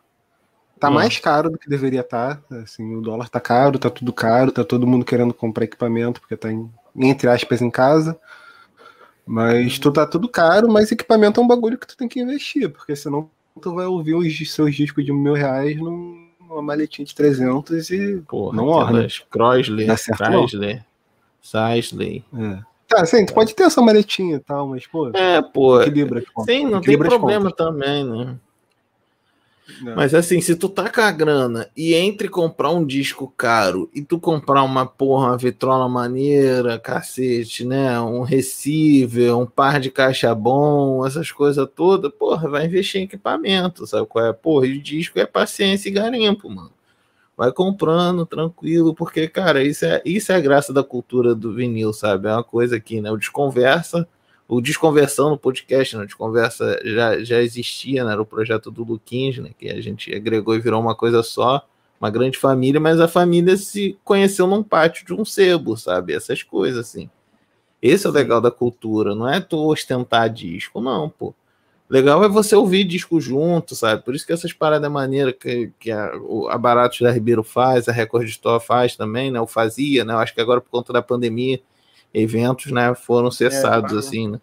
[0.79, 1.01] Tá Nossa.
[1.01, 2.35] mais caro do que deveria estar.
[2.41, 2.57] Tá.
[2.57, 6.37] Assim, o dólar tá caro, tá tudo caro, tá todo mundo querendo comprar equipamento porque
[6.37, 8.15] tá em, entre aspas em casa.
[9.25, 12.69] Mas tu tá tudo caro, mas equipamento é um bagulho que tu tem que investir,
[12.69, 13.27] porque senão
[13.59, 18.55] tu vai ouvir os seus discos de mil reais numa maletinha de 300 e Porra,
[18.55, 19.07] não orna.
[19.31, 20.85] Crosley, Chrysler,
[21.41, 22.23] Sisley.
[22.37, 22.74] É.
[22.87, 25.09] Tá, sim, tu pode ter essa maletinha e tal, mas, pô.
[25.13, 25.81] É, pô.
[25.81, 26.23] Equilibra.
[26.45, 28.37] Sim, não tem problema também, né?
[29.81, 29.95] Não.
[29.95, 34.01] Mas assim, se tu tá com a grana e entre comprar um disco caro e
[34.01, 37.99] tu comprar uma porra, uma vitrola maneira, cacete, né?
[37.99, 43.87] Um receiver, um par de caixa bom, essas coisas todas, porra, vai investir em equipamento,
[43.87, 44.33] sabe qual é?
[44.33, 46.74] Porra, e o disco é paciência e garimpo, mano.
[47.37, 51.91] Vai comprando, tranquilo, porque, cara, isso é, isso é a graça da cultura do vinil,
[51.91, 52.27] sabe?
[52.29, 53.11] É uma coisa que, né?
[53.11, 54.07] O desconversa
[54.47, 56.05] o Desconversão no podcast, né?
[56.05, 58.11] Desconversa já, já existia, né?
[58.11, 59.51] Era o projeto do Luquins, né?
[59.57, 61.67] Que a gente agregou e virou uma coisa só,
[61.99, 66.13] uma grande família, mas a família se conheceu num pátio de um sebo, sabe?
[66.13, 67.09] Essas coisas, assim.
[67.81, 71.33] Esse é o legal da cultura, não é tu ostentar disco, não, pô.
[71.87, 74.03] Legal é você ouvir disco junto, sabe?
[74.03, 76.13] Por isso que essas paradas maneiras que, que a,
[76.49, 79.39] a Baratos da Ribeiro faz, a Record Store faz também, né?
[79.39, 80.13] O fazia, né?
[80.13, 81.61] Eu acho que agora por conta da pandemia,
[82.11, 83.99] eventos, né, foram cessados, parou.
[83.99, 84.41] assim, né?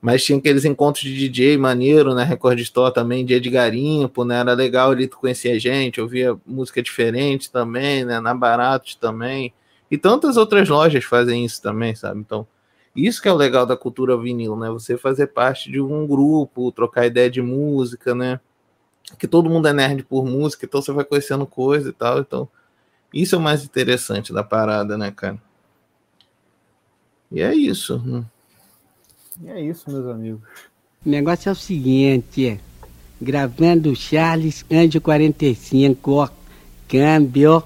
[0.00, 2.24] Mas tinha aqueles encontros de DJ maneiro, né?
[2.24, 4.40] Record Store também, dia de garimpo, né?
[4.40, 8.18] Era legal ali, tu conhecia gente, ouvia música diferente também, né?
[8.18, 9.52] Na Baratos também.
[9.90, 12.20] E tantas outras lojas fazem isso também, sabe?
[12.20, 12.46] Então,
[13.06, 14.68] isso que é o legal da cultura vinil, né?
[14.70, 18.40] Você fazer parte de um grupo, trocar ideia de música, né?
[19.18, 22.18] Que todo mundo é nerd por música, então você vai conhecendo coisa e tal.
[22.18, 22.48] Então,
[23.12, 25.40] isso é o mais interessante da parada, né, cara?
[27.30, 27.98] E é isso.
[28.04, 28.24] né?
[29.42, 30.40] E é isso, meus amigos.
[31.04, 32.60] O negócio é o seguinte,
[33.20, 36.28] gravando Charles Anjo 45, ó,
[36.88, 37.62] câmbio.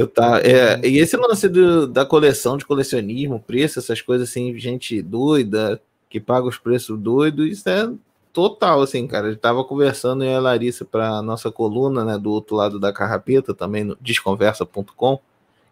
[0.00, 4.58] Eu tá, é, e esse lance do- da coleção de colecionismo, preço, essas coisas assim,
[4.58, 7.92] gente doida, que paga os preços doidos, isso é
[8.32, 9.28] total, assim, cara.
[9.28, 12.94] Eu tava conversando eu e a Larissa para nossa coluna, né, do outro lado da
[12.94, 15.20] carrapeta, também no desconversa.com,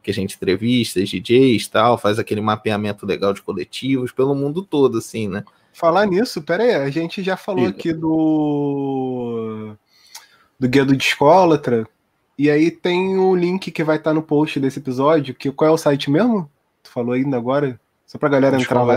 [0.03, 4.61] que a gente entrevista DJs e tal, faz aquele mapeamento legal de coletivos pelo mundo
[4.61, 5.43] todo, assim, né?
[5.73, 9.75] Falar nisso, pera aí, a gente já falou aqui do
[10.61, 11.89] do guia do Discólatra,
[12.39, 15.73] e aí tem o link que vai estar no post desse episódio, que qual é
[15.75, 16.49] o site mesmo?
[16.83, 17.79] Tu falou ainda agora?
[18.07, 18.95] Só pra galera entrar lá.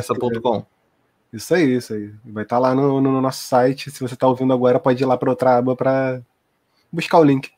[1.33, 2.11] Isso aí, isso aí.
[2.25, 3.89] Vai estar lá no, no nosso site.
[3.89, 6.21] Se você tá ouvindo agora, pode ir lá para outra aba para
[6.91, 7.49] buscar o link.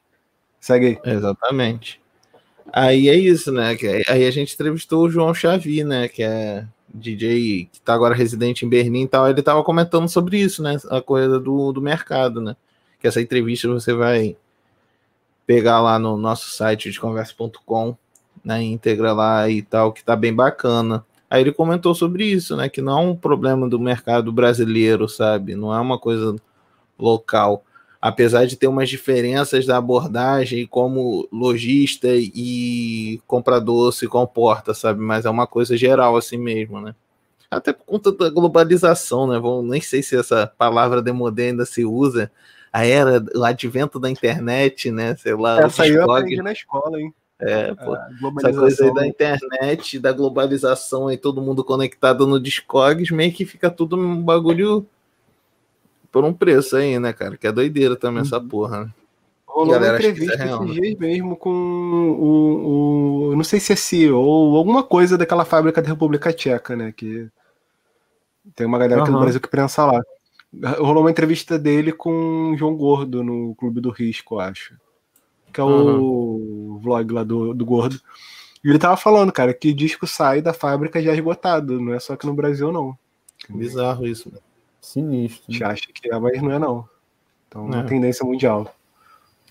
[0.59, 1.13] Segue aí.
[1.13, 1.99] Exatamente.
[2.71, 3.75] Aí é isso, né?
[3.75, 6.07] que- Aí a gente entrevistou o João Xavi, né?
[6.07, 9.27] Que é DJ que tá agora residente em Berlim e tal.
[9.29, 10.77] Ele tava comentando sobre isso, né?
[10.89, 12.55] A coisa do, do mercado, né?
[12.99, 14.37] Que essa entrevista você vai
[15.45, 17.95] pegar lá no nosso site de conversa.com,
[18.43, 21.06] na íntegra lá e tal, que tá bem bacana.
[21.29, 22.69] Aí ele comentou sobre isso, né?
[22.69, 25.56] Que não é um problema do mercado brasileiro, sabe?
[25.56, 26.36] Não é uma coisa
[26.97, 27.63] local
[28.03, 34.99] apesar de ter umas diferenças da abordagem como lojista e comprador se comporta, sabe?
[34.99, 36.93] Mas é uma coisa geral assim mesmo, né?
[37.49, 39.39] Até por conta da globalização, né?
[39.39, 42.29] Vou, nem sei se essa palavra demodé ainda se usa.
[42.73, 45.15] A era, o advento da internet, né?
[45.15, 47.13] Sei lá, Essa aí eu aprendi na escola, hein?
[47.39, 52.39] é, pô, A essa coisa aí da internet, da globalização e todo mundo conectado no
[52.39, 54.86] Discogs, meio que fica tudo um bagulho
[56.12, 57.38] por um preço aí, né, cara?
[57.38, 58.91] Que é doideira também essa porra, né?
[59.45, 63.36] Rolou uma Galera, entrevista é real, esses dias mesmo com o, o.
[63.36, 66.91] Não sei se é CEO ou alguma coisa daquela fábrica da República Tcheca, né?
[66.91, 67.27] Que
[68.55, 69.23] tem uma galera aqui do Aham.
[69.23, 70.01] Brasil que prensa lá.
[70.77, 74.75] Rolou uma entrevista dele com o João Gordo no Clube do Risco, eu acho.
[75.51, 77.99] Que é o vlog lá do, do Gordo.
[78.63, 81.81] E ele tava falando, cara, que disco sai da fábrica já esgotado.
[81.81, 82.97] Não é só aqui no Brasil, não.
[83.49, 84.41] Bizarro isso, mano.
[84.79, 85.43] Sinistro.
[85.49, 86.87] A gente acha que é, mas não é, não.
[87.47, 87.83] Então é uma É.
[87.83, 88.73] tendência mundial.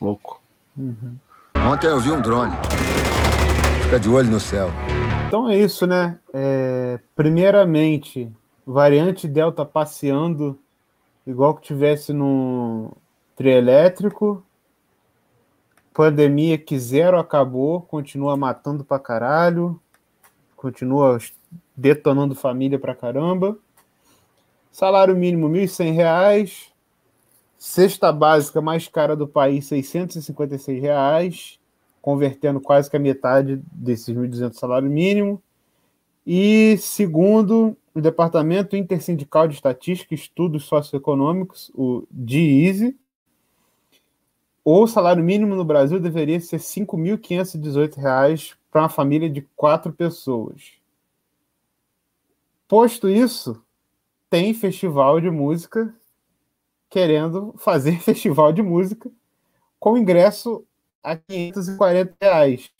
[0.00, 0.40] Louco.
[1.56, 2.52] Ontem eu vi um drone.
[3.84, 4.68] Fica de olho no céu.
[5.28, 6.18] Então é isso, né?
[6.32, 8.30] É, primeiramente,
[8.66, 10.58] variante Delta passeando
[11.26, 12.96] igual que tivesse no
[13.36, 14.44] trio elétrico.
[15.92, 19.80] Pandemia que zero acabou, continua matando pra caralho,
[20.56, 21.18] continua
[21.76, 23.58] detonando família pra caramba.
[24.70, 26.72] Salário mínimo 1.100 reais.
[27.58, 31.60] Cesta básica mais cara do país, 656 reais,
[32.00, 35.40] convertendo quase que a metade desses 1.200 salário mínimo.
[36.26, 42.96] E segundo o Departamento Intersindical de Estatística e Estudos Socioeconômicos, o DIESE,
[44.64, 50.74] o salário mínimo no Brasil deveria ser 5.518 reais para uma família de quatro pessoas.
[52.68, 53.60] Posto isso,
[54.30, 55.94] tem festival de música
[56.88, 59.10] querendo fazer festival de música
[59.80, 60.64] com ingresso
[61.02, 62.70] a 540 reais.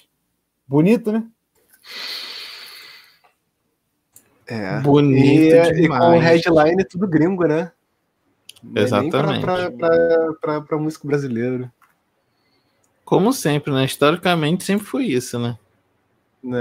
[0.66, 1.28] Bonito, né?
[4.46, 4.80] É.
[4.80, 7.70] Bonito E, e com headline tudo gringo, né?
[8.74, 9.44] É Exatamente.
[10.40, 11.70] Pra músico brasileiro.
[13.04, 13.84] Como sempre, né?
[13.84, 15.58] Historicamente sempre foi isso, né?
[16.42, 16.58] Né?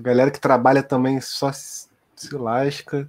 [0.00, 3.08] Galera que trabalha também só se, se lasca.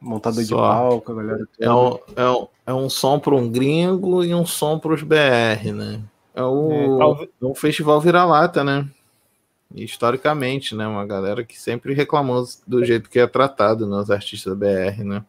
[0.00, 1.48] Montador de palco, a galera.
[1.60, 5.02] É um, é um, é um som para um gringo e um som para os
[5.02, 6.00] BR, né?
[6.34, 8.88] É, É, o, talvez- é um festival vira-lata, né?
[9.74, 10.86] Historicamente, né?
[10.86, 13.96] Uma galera que sempre reclamou do jeito que é tratado, né?
[13.96, 15.24] Os artistas BR, né?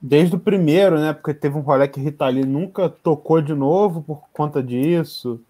[0.00, 1.12] Desde o primeiro, né?
[1.12, 5.40] Porque teve um rolê que Rita Lee nunca tocou de novo por conta disso.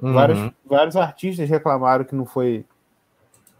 [0.00, 0.12] Uhum.
[0.12, 2.64] Vários, vários artistas reclamaram que não foi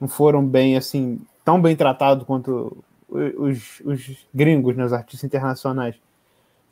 [0.01, 2.77] não foram bem assim, tão bem tratados quanto
[3.09, 5.96] os, os gringos, né, os artistas internacionais.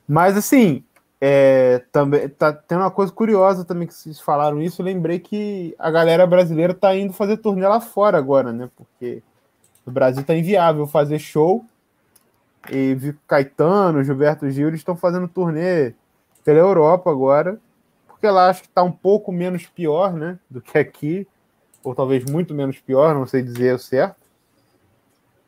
[0.07, 0.85] Mas assim,
[1.20, 4.83] é, também tá tendo uma coisa curiosa também que vocês falaram isso.
[4.83, 8.68] Eu lembrei que a galera brasileira tá indo fazer turnê lá fora agora, né?
[8.76, 9.22] Porque
[9.85, 11.64] no Brasil tá inviável fazer show.
[12.70, 15.94] E Caetano, Gilberto Gil, eles estão fazendo turnê
[16.44, 17.61] pela Europa agora,
[18.07, 20.38] porque lá acho que tá um pouco menos pior, né?
[20.50, 21.26] Do que aqui,
[21.83, 24.26] ou talvez muito menos pior, não sei dizer o certo.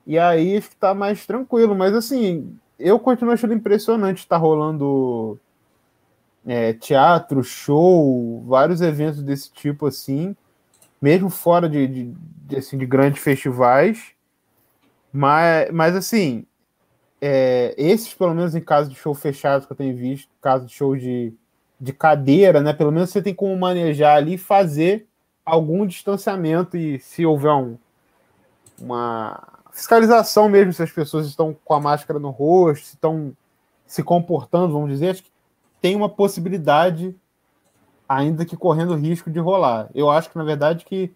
[0.06, 4.40] E aí acho que tá mais tranquilo, mas assim, eu continuo achando impressionante estar tá
[4.40, 5.38] rolando
[6.46, 10.36] é, teatro, show, vários eventos desse tipo assim,
[11.00, 12.14] mesmo fora de, de,
[12.46, 14.12] de assim, de grandes festivais.
[15.12, 16.46] Mas, mas assim,
[17.20, 20.72] é, esses, pelo menos em caso de show fechado que eu tenho visto, caso de
[20.72, 21.32] show de,
[21.80, 22.72] de cadeira, né?
[22.72, 25.06] Pelo menos você tem como manejar ali e fazer
[25.44, 27.76] algum distanciamento e se houver um,
[28.80, 33.32] uma fiscalização mesmo, se as pessoas estão com a máscara no rosto, se estão
[33.86, 35.30] se comportando, vamos dizer, acho que
[35.80, 37.14] tem uma possibilidade,
[38.08, 39.88] ainda que correndo risco de rolar.
[39.94, 41.12] Eu acho que, na verdade, que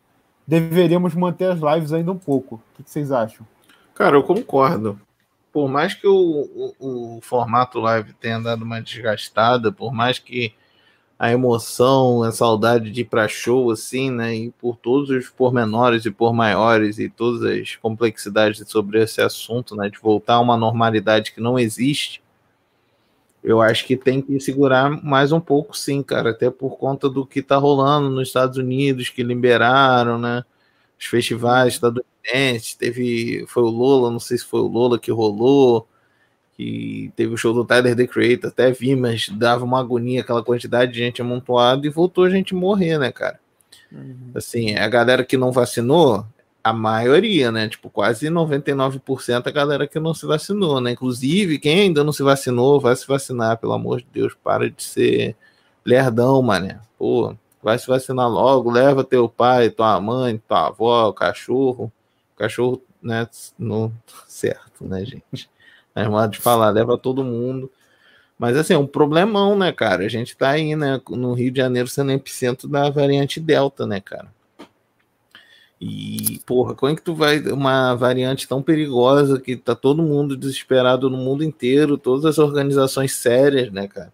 [0.46, 2.56] deveríamos manter as lives ainda um pouco.
[2.56, 3.46] O que vocês acham?
[3.94, 5.00] Cara, eu concordo.
[5.52, 10.54] Por mais que o, o, o formato live tenha dado uma desgastada, por mais que
[11.18, 14.34] a emoção, a saudade de ir para show, assim, né?
[14.34, 19.76] E por todos os pormenores e por maiores e todas as complexidades sobre esse assunto,
[19.76, 19.88] né?
[19.88, 22.21] De voltar a uma normalidade que não existe,
[23.42, 27.26] eu acho que tem que segurar mais um pouco, sim, cara, até por conta do
[27.26, 30.44] que tá rolando nos Estados Unidos, que liberaram, né?
[30.98, 33.44] Os festivais estadunidenses, teve.
[33.48, 35.88] Foi o Lola, não sei se foi o Lola que rolou,
[36.56, 40.44] que teve o show do Tyler The Creator, até vi, mas dava uma agonia aquela
[40.44, 43.40] quantidade de gente amontoada e voltou a gente morrer, né, cara?
[43.90, 44.30] Uhum.
[44.34, 46.24] Assim, a galera que não vacinou,
[46.62, 47.68] a maioria, né?
[47.68, 50.92] Tipo, quase 99% a galera que não se vacinou, né?
[50.92, 54.82] Inclusive, quem ainda não se vacinou, vai se vacinar, pelo amor de Deus, para de
[54.82, 55.36] ser
[55.84, 56.80] lerdão, mané.
[56.98, 61.92] Pô, vai se vacinar logo, leva teu pai, tua mãe, tua avó, o cachorro.
[62.34, 63.28] O cachorro, né?
[63.58, 63.92] No
[64.28, 65.50] certo, né, gente?
[65.94, 67.70] É modo de falar, leva todo mundo.
[68.38, 70.04] Mas assim, é um problemão, né, cara?
[70.04, 74.00] A gente tá aí, né, no Rio de Janeiro sendo epicentro da variante Delta, né,
[74.00, 74.28] cara?
[75.84, 77.40] E, porra, como é que tu vai.
[77.40, 83.16] Uma variante tão perigosa que tá todo mundo desesperado no mundo inteiro, todas as organizações
[83.16, 84.12] sérias, né, cara?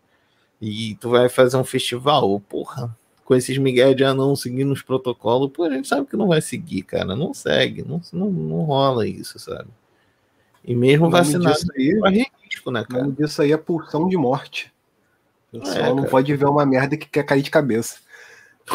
[0.63, 5.51] E tu vai fazer um festival, porra, com esses Miguel de anão seguindo os protocolos,
[5.53, 7.15] pô, a gente sabe que não vai seguir, cara.
[7.15, 9.69] Não segue, não, não, não rola isso, sabe?
[10.65, 13.15] E mesmo vacinado aí, corre risco, né, cara?
[13.19, 14.73] Isso aí é pulsão de morte.
[15.53, 17.99] O pessoal é, não pode ver uma merda que quer cair de cabeça.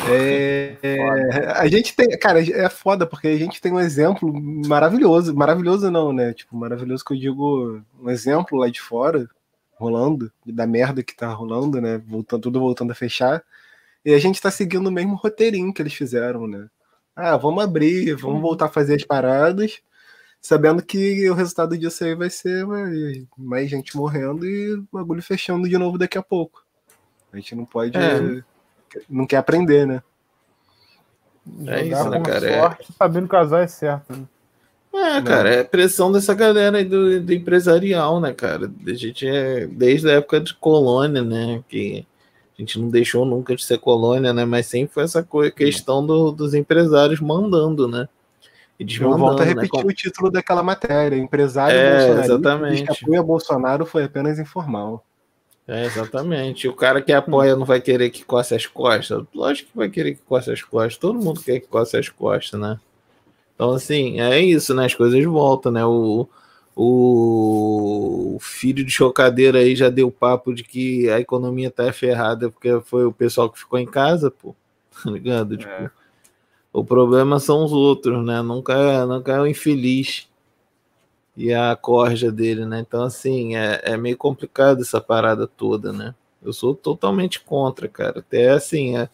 [0.10, 4.32] É, é, a gente tem, cara, é foda porque a gente tem um exemplo
[4.68, 6.34] maravilhoso, maravilhoso não, né?
[6.34, 9.30] Tipo, maravilhoso que eu digo, um exemplo lá de fora,
[9.76, 11.98] rolando, da merda que tá rolando, né?
[11.98, 13.44] Voltando, tudo voltando a fechar.
[14.04, 16.68] E a gente tá seguindo o mesmo roteirinho que eles fizeram, né?
[17.16, 19.80] Ah, vamos abrir, vamos voltar a fazer as paradas,
[20.42, 22.66] sabendo que o resultado disso aí vai ser
[23.38, 26.66] mais gente morrendo e o bagulho fechando de novo daqui a pouco.
[27.32, 27.96] A gente não pode.
[27.98, 28.44] É
[29.10, 30.02] não quer aprender, né?
[31.68, 32.50] É isso, né, cara?
[32.50, 32.60] É.
[32.60, 32.94] Sorte, é...
[32.98, 34.26] Sabendo casar é certo, né?
[34.96, 38.72] É, cara, é pressão dessa galera aí do, do, empresarial, né, cara?
[38.86, 41.64] A gente é desde a época de colônia, né?
[41.68, 42.06] Que
[42.58, 44.46] a gente não deixou nunca de ser colônia, né?
[44.46, 48.08] Mas sempre foi essa questão do, dos empresários mandando, né?
[48.80, 49.92] E Eu volto a né, repetir né?
[49.92, 52.24] o título daquela matéria: empresário é, Bolsonaro.
[52.24, 52.84] Exatamente.
[52.84, 55.04] Que apoia Bolsonaro foi apenas informal.
[55.68, 56.68] É, exatamente.
[56.68, 59.24] O cara que apoia não vai querer que coce as costas?
[59.34, 60.98] Lógico que vai querer que coce as costas.
[60.98, 62.80] Todo mundo quer que coce as costas, né?
[63.56, 64.86] Então, assim, é isso, né?
[64.86, 65.86] As coisas voltam, né?
[65.86, 66.28] O,
[66.76, 72.82] o filho de chocadeira aí já deu papo de que a economia tá ferrada porque
[72.82, 74.56] foi o pessoal que ficou em casa, pô.
[75.04, 75.58] Tá ligado?
[75.58, 75.90] Tipo, é.
[76.72, 78.42] o problema são os outros, né?
[78.42, 80.28] Nunca, nunca é o infeliz
[81.36, 82.80] e a corja dele, né?
[82.80, 86.14] Então, assim, é, é meio complicado essa parada toda, né?
[86.44, 88.20] Eu sou totalmente contra, cara.
[88.20, 89.10] Até assim, é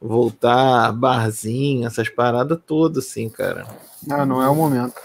[0.00, 3.66] voltar barzinho, essas paradas todas, assim, cara.
[4.10, 5.00] Ah, não é o momento.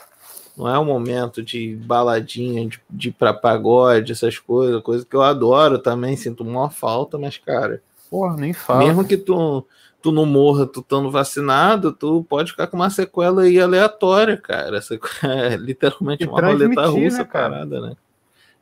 [0.57, 5.15] Não é o momento de baladinha, de, de ir pra pagode, essas coisas, coisa que
[5.15, 7.82] eu adoro também, sinto uma falta, mas, cara.
[8.09, 8.80] Porra, nem fala.
[8.80, 9.65] Mesmo que tu
[10.02, 14.80] tu não morra, tu estando vacinado, tu pode ficar com uma sequela aí aleatória, cara.
[15.24, 17.95] É literalmente uma roleta russa né, parada, né?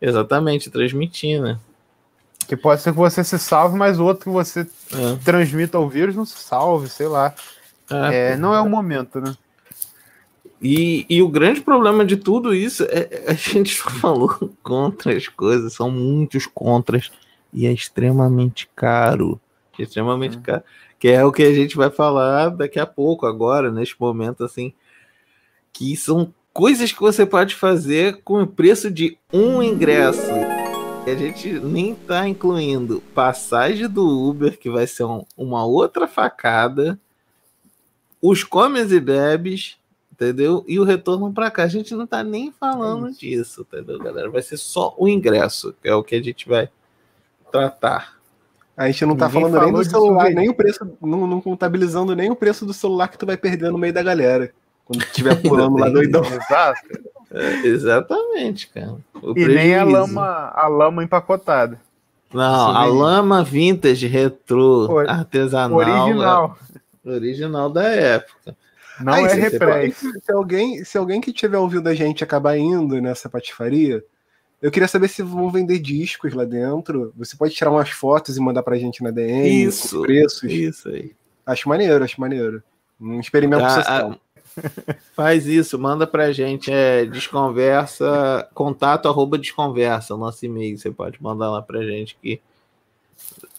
[0.02, 1.60] Exatamente, transmitir, né?
[2.48, 5.16] Que pode ser que você se salve, mas o outro que você é.
[5.24, 7.34] transmita o vírus não se salve, sei lá.
[7.90, 9.36] É, é não é o momento, né?
[10.62, 15.74] E, e o grande problema de tudo isso é a gente falou contra as coisas,
[15.74, 17.12] são muitos contras
[17.54, 19.40] e é extremamente caro.
[19.78, 20.64] Extremamente caro.
[21.00, 24.74] Que é o que a gente vai falar daqui a pouco, agora, neste momento, assim.
[25.72, 30.32] Que são coisas que você pode fazer com o preço de um ingresso.
[31.06, 36.08] E a gente nem tá incluindo passagem do Uber, que vai ser um- uma outra
[36.08, 37.00] facada,
[38.20, 39.78] os comes e bebes,
[40.12, 40.66] entendeu?
[40.68, 41.64] E o retorno para cá.
[41.64, 44.30] A gente não tá nem falando disso, entendeu, galera?
[44.32, 46.68] Vai ser só o ingresso, que é o que a gente vai
[47.52, 48.17] tratar.
[48.78, 52.16] A gente não tá Ninguém falando nem do celular, nem o preço, não, não contabilizando
[52.16, 54.52] nem o preço do celular que tu vai perder no meio da galera.
[54.86, 56.22] Quando estiver pulando lá doidão.
[56.30, 57.18] Exato.
[57.30, 58.96] É, exatamente, cara.
[59.22, 59.92] O E nem a prejuízo.
[60.16, 61.78] lama, a lama empacotada.
[62.34, 63.02] Não, a souvenir.
[63.02, 65.78] lama vintage, retrô, Ori- artesanal.
[65.78, 66.58] Original.
[67.06, 68.56] é, original da época.
[69.02, 69.98] Não Aí, é se- repress.
[70.24, 74.04] Se alguém, se alguém que tiver ouvindo a gente acabar indo nessa patifaria,
[74.62, 77.14] eu queria saber se vão vender discos lá dentro.
[77.18, 80.44] Você pode tirar umas fotos e mandar pra gente na DM, Isso, com preços.
[80.52, 81.12] Isso aí.
[81.46, 82.62] Acho maneiro, acho maneiro.
[83.00, 84.12] Um experimento Ah, social.
[84.12, 86.72] ah, faz isso, manda pra gente.
[86.72, 90.78] É desconversa, contato arroba desconversa, o nosso e-mail.
[90.78, 92.42] Você pode mandar lá pra gente que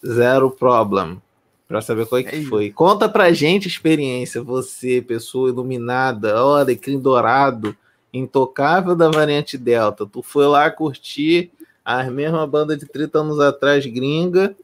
[0.04, 1.20] zero problem.
[1.66, 2.70] Pra saber qual é que É foi.
[2.72, 4.42] Conta pra gente a experiência.
[4.42, 7.76] Você, pessoa iluminada, ó, alecrim dourado,
[8.12, 10.06] intocável da variante Delta.
[10.06, 11.50] Tu foi lá curtir
[11.84, 14.54] as mesmas bandas de 30 anos atrás, gringa,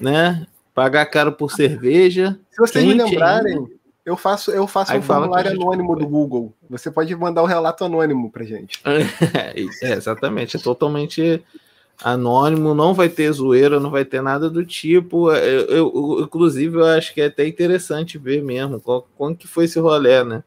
[0.00, 0.46] né?
[0.74, 2.38] Pagar caro por cerveja.
[2.50, 3.66] Se vocês me lembrarem,
[4.04, 6.52] eu faço, eu faço Aí um formulário anônimo do Google.
[6.68, 8.80] Você pode mandar o relato anônimo pra gente.
[9.34, 11.42] É, é, exatamente, é totalmente
[12.04, 15.30] anônimo, não vai ter zoeira, não vai ter nada do tipo.
[15.32, 19.46] Eu, eu- eu- inclusive, eu acho que é até interessante ver mesmo qual, como que
[19.48, 20.44] foi esse rolê, né?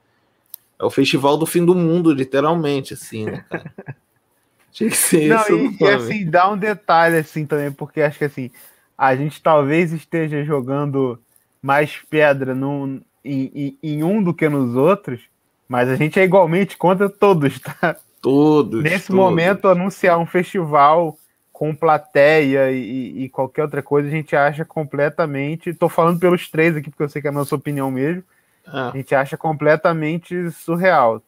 [0.80, 3.74] É o festival do fim do mundo, literalmente, assim, né, cara?
[4.72, 5.54] Tinha que ser Não, isso.
[5.54, 5.94] e, e nome.
[5.96, 8.52] assim, dá um detalhe assim também, porque acho que assim,
[8.98, 11.20] a gente talvez esteja jogando
[11.62, 15.22] mais pedra num, em, em- em um do que nos outros,
[15.68, 17.98] mas a gente é igualmente contra todos, tá?
[18.22, 18.82] Todos.
[18.84, 19.16] Nesse todos.
[19.22, 21.18] momento, anunciar um festival
[21.52, 25.74] com plateia e, e qualquer outra coisa, a gente acha completamente.
[25.74, 28.24] Tô falando pelos três aqui, porque eu sei que é a nossa opinião mesmo.
[28.72, 31.22] Ah, A gente acha completamente surreal.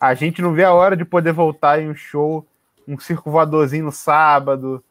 [0.00, 2.46] A gente não vê a hora de poder voltar em um show,
[2.86, 4.82] um circo voadorzinho no sábado,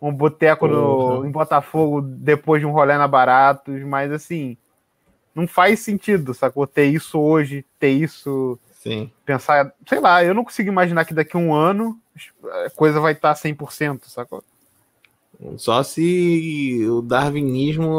[0.00, 1.26] um boteco no- Porra.
[1.26, 4.56] em Botafogo depois de um rolê na Baratos, mas assim,
[5.34, 6.66] não faz sentido, sacou?
[6.66, 9.10] Ter isso hoje, ter isso, sim.
[9.26, 11.98] pensar, sei lá, eu não consigo imaginar que daqui a um ano
[12.66, 14.42] a coisa vai estar 100%, sacou?
[15.58, 17.90] Só se o darwinismo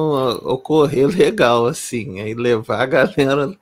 [0.44, 3.56] ocorrer legal, assim, aí levar a galera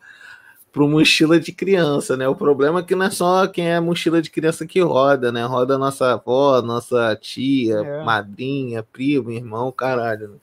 [0.71, 2.27] pro mochila de criança, né?
[2.27, 5.45] O problema é que não é só quem é mochila de criança que roda, né?
[5.45, 8.03] Roda nossa avó, nossa tia, É.
[8.03, 10.29] madrinha, primo, irmão, caralho.
[10.29, 10.35] né?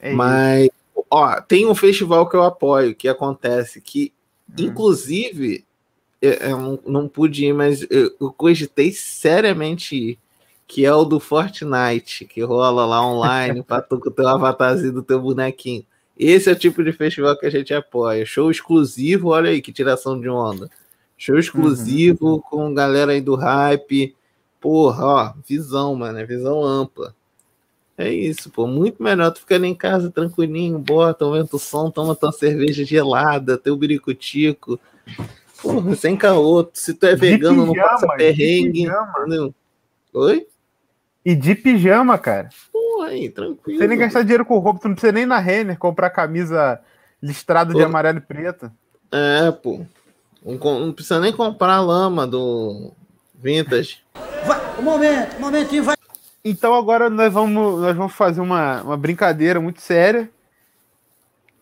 [0.00, 0.12] É.
[0.14, 0.68] Mas,
[1.10, 4.12] ó, tem um festival que eu apoio, que acontece, que,
[4.50, 4.64] Hum.
[4.64, 5.64] inclusive,
[6.20, 10.18] eu, eu não, não pude ir, mas eu, eu cogitei seriamente ir,
[10.68, 14.92] que é o do Fortnite, que rola lá online, pra tu com o teu avatarzinho
[14.92, 15.84] do teu bonequinho.
[16.16, 18.26] Esse é o tipo de festival que a gente apoia.
[18.26, 20.70] Show exclusivo, olha aí que tiração de onda.
[21.16, 24.14] Show exclusivo com galera aí do hype.
[24.60, 27.14] Porra, ó, visão, mano, é visão ampla.
[27.96, 28.66] É isso, pô.
[28.66, 33.56] Muito melhor tu ficando em casa tranquilinho, bota, aumenta o som, toma tua cerveja gelada,
[33.56, 34.78] teu biricutico.
[35.62, 36.68] Porra, sem caô.
[36.74, 38.86] Se tu é vegano, não passa perrengue?
[40.12, 40.46] Oi?
[41.28, 42.48] E de pijama, cara.
[42.72, 43.78] Porra, aí, tranquilo.
[43.78, 46.80] Você nem gastar dinheiro com roupa, tu não precisa nem na Renner comprar camisa
[47.22, 48.72] listrada de amarelo e preto.
[49.12, 49.84] É, pô.
[50.42, 50.56] Não,
[50.86, 52.92] não precisa nem comprar a lama do
[53.34, 53.98] Vintage.
[56.42, 60.30] Então agora nós vamos, nós vamos fazer uma, uma brincadeira muito séria.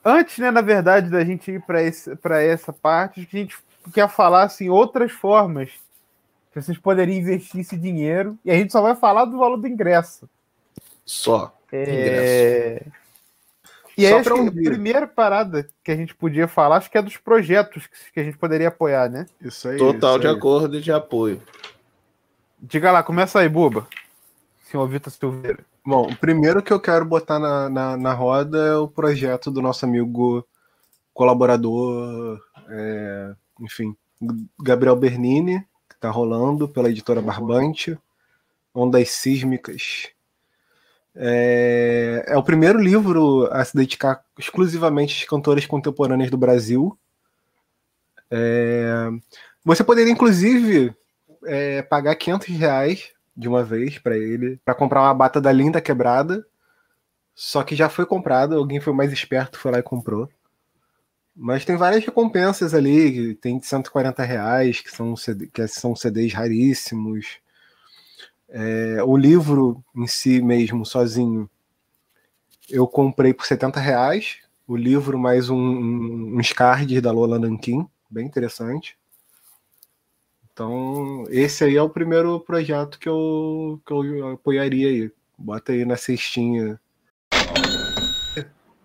[0.05, 3.57] Antes, né, na verdade, da gente ir para essa parte, acho que a gente
[3.93, 5.71] quer falar assim, outras formas
[6.61, 8.39] que vocês poderiam investir esse dinheiro.
[8.45, 10.29] E a gente só vai falar do valor do ingresso.
[11.05, 11.55] Só.
[11.71, 12.83] É...
[13.99, 17.03] E aí, Só que a primeira parada que a gente podia falar, acho que é
[17.03, 19.27] dos projetos que- que a gente poderia apoiar, né?
[19.41, 19.79] Isso aí.
[19.79, 20.35] Total isso de aí.
[20.35, 21.43] acordo e de apoio.
[22.59, 23.87] Diga lá, começa aí, Buba.
[24.65, 25.65] Senhor Vitor Silveira.
[25.85, 29.63] Bom, o primeiro que eu quero botar na, na, na roda é o projeto do
[29.63, 30.47] nosso amigo
[31.15, 32.39] colaborador,
[32.69, 33.97] é, enfim,
[34.61, 35.65] Gabriel Bernini,
[35.97, 37.99] que está rolando pela editora Barbante,
[38.75, 40.09] Ondas Sísmicas.
[41.15, 46.97] É, é o primeiro livro a se dedicar exclusivamente às cantoras contemporâneas do Brasil.
[48.31, 49.09] É,
[49.65, 50.95] Você poderia, inclusive,
[51.45, 55.81] é, pagar 500 reais de uma vez para ele, para comprar uma bata da Linda
[55.81, 56.47] Quebrada.
[57.35, 60.29] Só que já foi comprada, alguém foi mais esperto, foi lá e comprou.
[61.37, 66.33] Mas tem várias recompensas ali, tem de 140 reais, que são, CD, que são CDs
[66.33, 67.39] raríssimos.
[68.49, 71.51] É, o livro em si mesmo, sozinho,
[72.71, 74.39] eu comprei por 70 reais.
[74.67, 78.97] O livro mais um, um, uns cards da Lola Nankin, bem interessante.
[80.53, 85.13] Então, esse aí é o primeiro projeto que eu, que eu apoiaria aí.
[85.37, 86.81] Bota aí na cestinha.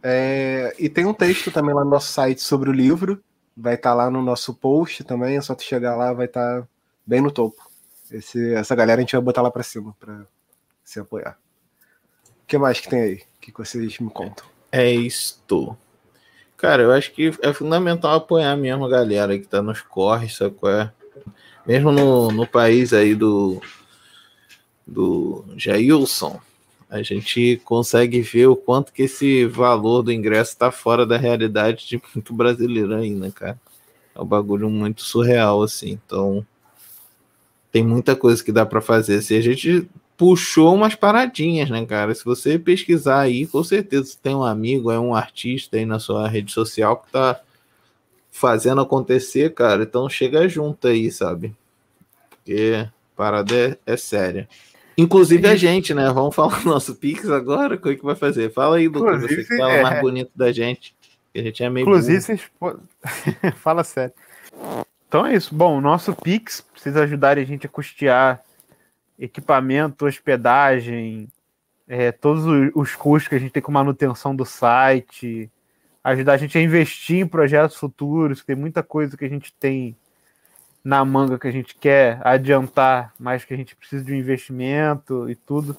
[0.03, 3.23] É, e tem um texto também lá no nosso site sobre o livro.
[3.55, 5.37] Vai estar lá no nosso post também.
[5.37, 6.67] É só tu chegar lá, vai estar
[7.05, 7.69] bem no topo.
[8.09, 10.25] Esse, essa galera a gente vai botar lá pra cima pra
[10.83, 11.37] se apoiar.
[12.27, 13.15] O que mais que tem aí?
[13.15, 14.45] O que que vocês me contam?
[14.71, 15.77] É isto.
[16.57, 20.55] Cara, eu acho que é fundamental apoiar mesmo a galera que tá nos corres, sabe
[20.55, 20.93] qual é?
[21.65, 23.61] Mesmo no, no país aí do,
[24.85, 26.39] do Jailson,
[26.91, 31.87] a gente consegue ver o quanto que esse valor do ingresso tá fora da realidade
[31.87, 33.57] de muito brasileiro ainda, cara.
[34.13, 35.91] É um bagulho muito surreal, assim.
[36.05, 36.45] Então,
[37.71, 39.19] tem muita coisa que dá para fazer.
[39.19, 42.13] Assim, a gente puxou umas paradinhas, né, cara?
[42.13, 46.27] Se você pesquisar aí, com certeza tem um amigo, é um artista aí na sua
[46.27, 47.39] rede social que tá
[48.29, 49.83] fazendo acontecer, cara.
[49.83, 51.55] Então chega junto aí, sabe?
[52.29, 54.49] Porque a parada é, é séria.
[54.97, 56.11] Inclusive a gente, né?
[56.11, 57.77] Vamos falar do nosso Pix agora.
[57.77, 58.51] Como é que vai fazer?
[58.51, 59.81] Fala aí, Lucas, você que fala é.
[59.81, 60.95] mais bonito da gente.
[61.33, 61.83] Que a gente é meio.
[61.83, 62.41] Inclusive, vocês.
[63.55, 64.13] Fala sério.
[65.07, 65.55] Então é isso.
[65.55, 68.41] Bom, o nosso Pix precisa ajudar a gente a custear
[69.17, 71.27] equipamento, hospedagem,
[71.87, 75.49] é, todos o- os custos que a gente tem com manutenção do site,
[76.03, 79.53] ajudar a gente a investir em projetos futuros, que tem muita coisa que a gente
[79.59, 79.95] tem
[80.83, 85.29] na manga que a gente quer adiantar, mas que a gente precisa de um investimento
[85.29, 85.77] e tudo.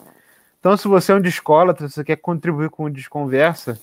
[0.61, 3.80] Então, se você é um descolatra, se você quer contribuir com o Desconversa,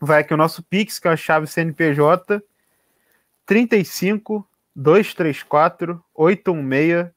[0.00, 2.42] vai aqui o nosso Pix, que é a chave CNPJ
[3.46, 7.12] 35 234 816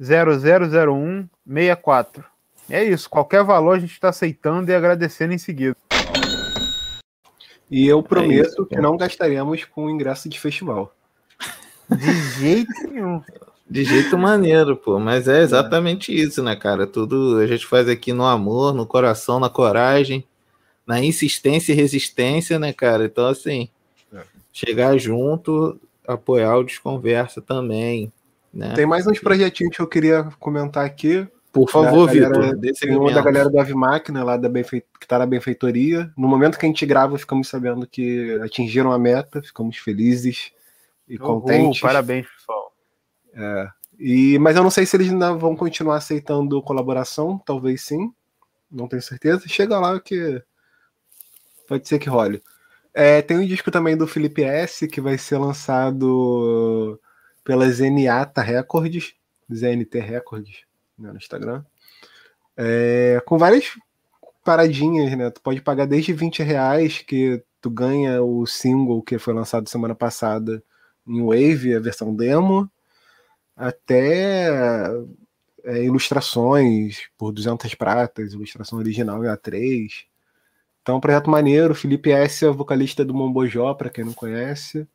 [0.00, 2.24] 0001 64.
[2.70, 5.76] É isso, qualquer valor a gente está aceitando e agradecendo em seguida.
[7.68, 10.94] E eu prometo isso, que não gastaremos com ingresso de festival.
[11.90, 13.22] De jeito nenhum.
[13.68, 14.98] De jeito maneiro, pô.
[14.98, 16.86] Mas é exatamente isso, né, cara?
[16.86, 20.24] Tudo a gente faz aqui no amor, no coração, na coragem,
[20.86, 23.06] na insistência e resistência, né, cara?
[23.06, 23.68] Então, assim,
[24.12, 24.20] É.
[24.52, 28.12] chegar junto, apoiar o Desconversa também,
[28.52, 28.74] né?
[28.74, 31.26] Tem mais uns projetinhos que eu queria comentar aqui.
[31.52, 35.26] Por favor, Vitor, Tem uma da galera do Ave Máquina, lá da que tá na
[35.26, 36.10] benfeitoria.
[36.16, 40.50] No momento que a gente grava, ficamos sabendo que atingiram a meta, ficamos felizes
[41.12, 41.82] e contentes.
[41.82, 42.72] Uhul, parabéns, pessoal.
[43.98, 48.10] E, mas eu não sei se eles ainda vão continuar aceitando colaboração, talvez sim,
[48.70, 49.46] não tenho certeza.
[49.46, 50.42] Chega lá que
[51.68, 52.42] pode ser que role.
[52.94, 56.98] É, tem um disco também do Felipe S, que vai ser lançado
[57.44, 59.14] pela Zenata Records,
[59.52, 60.64] ZNT Records,
[60.98, 61.62] né, no Instagram.
[62.56, 63.78] É, com várias
[64.42, 65.30] paradinhas, né?
[65.30, 69.94] Tu pode pagar desde 20 reais, que tu ganha o single que foi lançado semana
[69.94, 70.62] passada
[71.06, 72.70] em Wave, a versão demo,
[73.56, 74.88] até
[75.64, 79.88] é, ilustrações por 200 pratas, ilustração original em A3.
[80.82, 81.74] Então, um projeto maneiro.
[81.74, 84.86] Felipe S é o vocalista do Mombojó, para quem não conhece.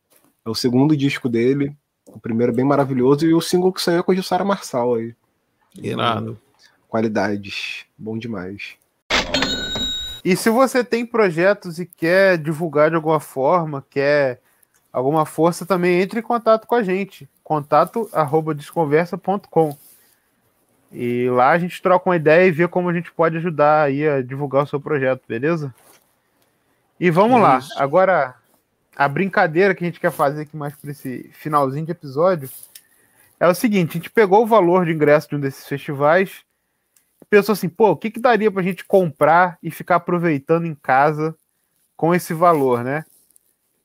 [0.45, 1.75] É o segundo disco dele.
[2.07, 3.25] O primeiro é bem maravilhoso.
[3.25, 5.15] E o single que saiu é com a Jussara Marçal aí.
[5.75, 6.39] Irado.
[6.89, 7.85] Qualidades.
[7.97, 8.75] Bom demais.
[10.25, 14.41] E se você tem projetos e quer divulgar de alguma forma, quer
[14.91, 17.29] alguma força, também entre em contato com a gente.
[17.43, 19.77] Contato arroba desconversa.com.
[20.91, 24.07] E lá a gente troca uma ideia e vê como a gente pode ajudar aí
[24.07, 25.73] a divulgar o seu projeto, beleza?
[26.99, 27.59] E vamos lá.
[27.59, 27.73] Isso.
[27.77, 28.35] Agora,
[28.95, 32.49] a brincadeira que a gente quer fazer aqui mais para esse finalzinho de episódio
[33.39, 36.45] é o seguinte: a gente pegou o valor de ingresso de um desses festivais
[37.29, 41.35] pensou assim, pô, o que, que daria pra gente comprar e ficar aproveitando em casa
[41.95, 43.03] com esse valor, né?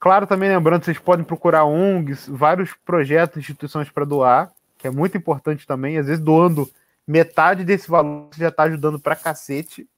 [0.03, 5.16] Claro, também lembrando, vocês podem procurar ONGs, vários projetos, instituições para doar, que é muito
[5.16, 6.68] importante também, às vezes doando
[7.07, 9.88] metade desse valor, você já tá ajudando pra cacete.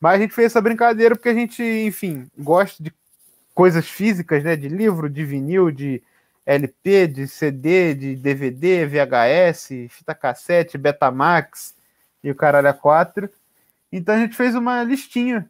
[0.00, 2.90] Mas a gente fez essa brincadeira porque a gente, enfim, gosta de
[3.54, 4.56] coisas físicas, né?
[4.56, 6.02] De livro, de vinil, de
[6.46, 11.74] LP, de CD, de DVD, VHS, fita cassete, Betamax
[12.22, 13.28] e o caralho a quatro.
[13.92, 15.46] Então a gente fez uma listinha.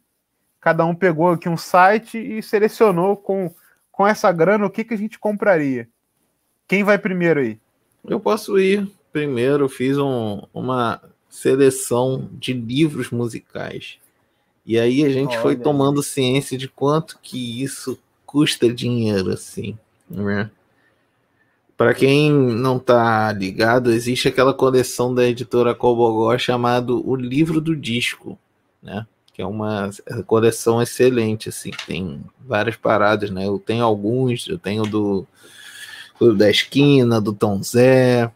[0.60, 3.54] Cada um pegou aqui um site e selecionou com,
[3.96, 5.88] com essa grana o que, que a gente compraria.
[6.66, 7.58] Quem vai primeiro aí?
[8.04, 9.68] Eu posso ir primeiro.
[9.68, 13.98] Fiz um, uma seleção de livros musicais.
[14.66, 15.62] E aí a gente foi Olha.
[15.62, 19.78] tomando ciência de quanto que isso custa dinheiro, assim.
[20.10, 20.50] Né?
[21.76, 27.76] Para quem não tá ligado, existe aquela coleção da editora Cobogó chamado O Livro do
[27.76, 28.38] Disco,
[28.82, 29.06] né?
[29.34, 29.90] Que é uma
[30.26, 31.72] coleção excelente, assim.
[31.86, 33.46] Tem várias paradas, né?
[33.46, 35.26] Eu tenho alguns, eu tenho do,
[36.18, 38.32] do da Esquina, do Tom Zé,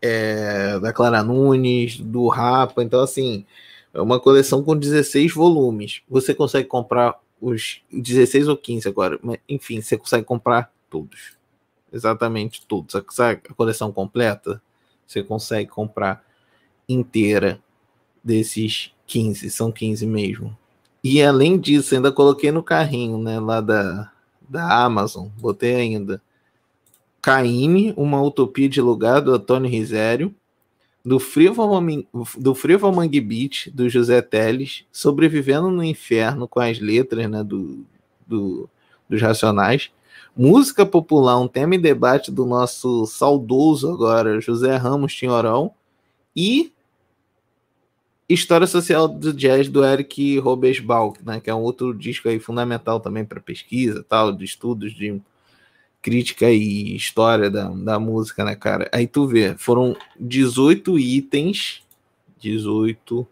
[0.00, 2.84] é, da Clara Nunes, do Rapa.
[2.84, 3.44] Então, assim,
[3.94, 6.02] é uma coleção com 16 volumes.
[6.08, 11.36] Você consegue comprar os 16 ou 15 agora, mas enfim, você consegue comprar todos.
[11.90, 12.94] Exatamente todos.
[13.10, 14.60] Sabe a coleção completa?
[15.06, 16.24] Você consegue comprar
[16.88, 17.60] inteira
[18.22, 20.56] desses 15, são 15 mesmo.
[21.02, 24.10] E além disso, ainda coloquei no carrinho, né, lá da,
[24.48, 26.20] da Amazon, botei ainda.
[27.22, 30.34] Caine, uma utopia de lugar do Antônio Risério,
[31.04, 31.64] do Frivo,
[32.36, 37.84] do Mangue Beach, do José Teles, Sobrevivendo no Inferno com as letras né, do,
[38.26, 38.68] do,
[39.08, 39.90] dos Racionais,
[40.36, 45.72] Música Popular, um tema e debate do nosso saudoso agora, José Ramos Tinhorão,
[46.34, 46.72] e
[48.28, 52.98] História Social do Jazz do Eric Robesbal, né, que é um outro disco aí fundamental
[52.98, 55.22] também para pesquisa, tal, de estudos de
[56.02, 58.90] crítica e história da, da música, né, cara?
[58.92, 61.84] Aí tu vê, foram 18 itens,
[62.38, 63.24] 18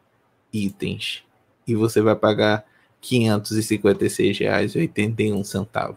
[0.53, 1.25] itens,
[1.67, 2.65] e você vai pagar R$
[3.03, 5.97] 556,81.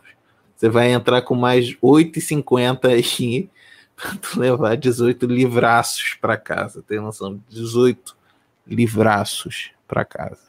[0.55, 3.47] Você vai entrar com mais R$ 8,50 aí
[3.95, 7.39] para tu levar 18 livraços para casa, tem noção?
[7.47, 8.17] 18
[8.67, 10.41] livraços para casa.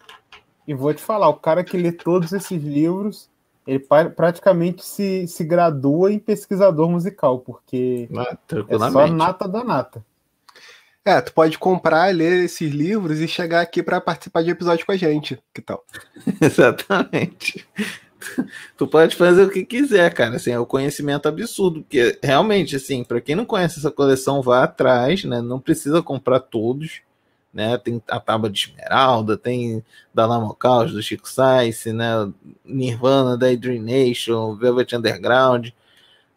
[0.66, 3.30] E vou te falar, o cara que lê todos esses livros,
[3.66, 3.78] ele
[4.14, 8.36] praticamente se, se gradua em pesquisador musical, porque Ah,
[8.68, 10.04] é só nata da nata.
[11.04, 14.92] É, tu pode comprar, ler esses livros e chegar aqui pra participar de episódio com
[14.92, 15.42] a gente.
[15.54, 15.82] Que tal?
[16.38, 17.66] Exatamente.
[18.76, 20.36] Tu pode fazer o que quiser, cara.
[20.36, 24.64] Assim, é o conhecimento absurdo, porque realmente, assim, para quem não conhece essa coleção, vá
[24.64, 25.40] atrás, né?
[25.40, 27.00] Não precisa comprar todos,
[27.52, 27.78] né?
[27.78, 29.84] Tem a Tábua de Esmeralda, tem
[30.14, 32.30] da Lama Caos, do Chico Sainz, né?
[32.64, 35.70] Nirvana, da Dream Nation, Velvet Underground,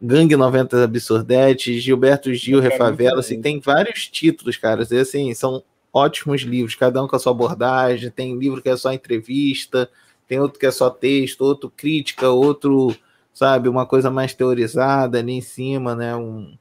[0.02, 4.86] Gangue 90 Absurdete, Gilberto Gil, Refavela, assim, tem vários títulos, cara.
[4.90, 8.10] E, assim, são ótimos livros, cada um com a sua abordagem.
[8.10, 9.90] Tem livro que é só entrevista,
[10.28, 12.96] tem outro que é só texto, outro crítica, outro,
[13.32, 16.16] sabe, uma coisa mais teorizada ali em cima, né?
[16.16, 16.58] Um,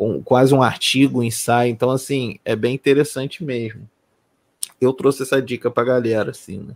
[0.00, 1.70] com quase um artigo, um ensaio.
[1.70, 3.86] Então, assim, é bem interessante mesmo.
[4.80, 6.74] Eu trouxe essa dica pra galera, assim, né?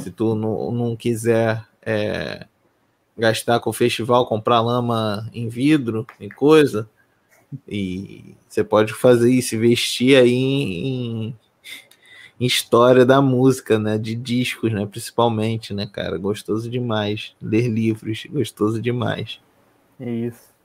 [0.00, 2.46] Se tu não, não quiser é,
[3.14, 6.88] gastar com o festival, comprar lama em vidro e coisa,
[7.68, 11.36] e você pode fazer isso, investir aí em,
[12.40, 13.98] em história da música, né?
[13.98, 14.86] De discos, né?
[14.86, 16.16] Principalmente, né, cara?
[16.16, 17.36] Gostoso demais.
[17.38, 19.40] Ler livros, gostoso demais.
[20.00, 20.55] É isso.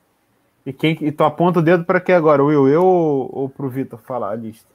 [0.64, 2.42] E, quem, e tu aponta o dedo para quem agora?
[2.42, 4.70] Will, eu ou, ou pro Vitor falar a lista?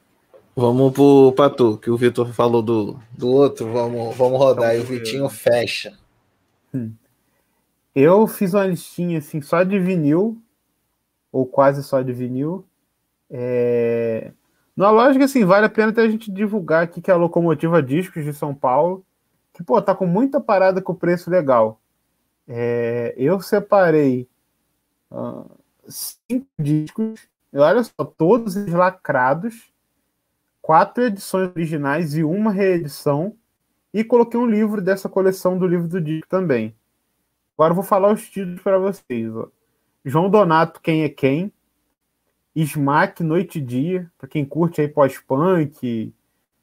[0.56, 3.72] Vamos pro Patu, que o Vitor falou do, do outro.
[3.72, 4.76] Vamos, vamos rodar.
[4.76, 5.98] E o Vitinho fecha.
[7.96, 10.38] Eu fiz uma listinha assim, só de vinil,
[11.32, 12.66] ou quase só de vinil.
[13.30, 14.32] É...
[14.76, 17.82] Na lógica, assim, vale a pena até a gente divulgar aqui que é a Locomotiva
[17.82, 19.04] Discos de São Paulo,
[19.54, 21.80] que, pô, tá com muita parada com preço legal.
[22.48, 24.28] É, Eu separei
[25.12, 25.46] ah,
[25.90, 29.72] cinco discos, olha só, todos lacrados,
[30.62, 33.36] quatro edições originais e uma reedição,
[33.94, 36.76] e coloquei um livro dessa coleção do livro do disco também.
[37.58, 39.36] Agora vou falar os títulos para vocês.
[39.36, 39.48] ó.
[40.06, 41.52] João Donato, Quem é Quem?
[42.56, 46.14] Smack, Noite e Dia, para quem curte aí pós-punk,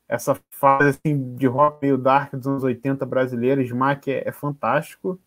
[0.08, 5.18] essa fase assim, de rock meio dark dos anos 80 brasileiro, Smack é, é fantástico.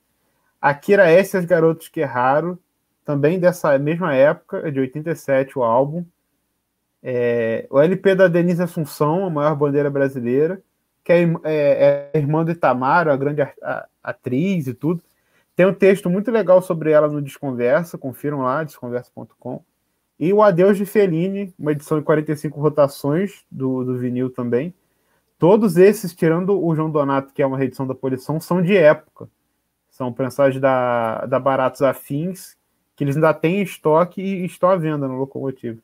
[0.61, 1.37] Akira S.
[1.37, 2.57] As Garotos que Erraram,
[3.07, 6.03] também dessa mesma época, de 87 o álbum.
[7.01, 10.61] É, o LP da Denise Assunção, a maior bandeira brasileira,
[11.05, 13.41] que é, é, é irmã de Itamar, a grande
[14.03, 15.01] atriz e tudo.
[15.55, 19.63] Tem um texto muito legal sobre ela no Desconversa, confiram lá, desconversa.com.
[20.19, 24.73] E o Adeus de Fellini, uma edição de 45 rotações do, do vinil também.
[25.39, 29.29] Todos esses, tirando o João Donato, que é uma reedição da Polição, são de época.
[29.89, 32.56] São prensagens da, da Baratos Afins,
[32.97, 35.79] que eles ainda têm estoque e estão à venda no Locomotivo.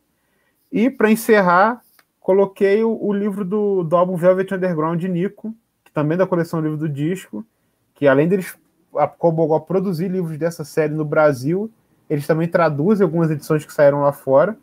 [0.71, 1.79] E, para encerrar,
[2.19, 5.55] coloquei o, o livro do, do álbum Velvet Underground de Nico,
[5.85, 7.45] que também é da coleção Livro do Disco,
[7.93, 8.57] que além deles,
[8.95, 11.71] a Cobogó produzir livros dessa série no Brasil,
[12.09, 14.57] Eles também traduzem algumas edições que saíram lá fora.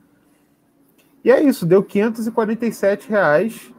[1.24, 3.72] E é isso, deu 547 reais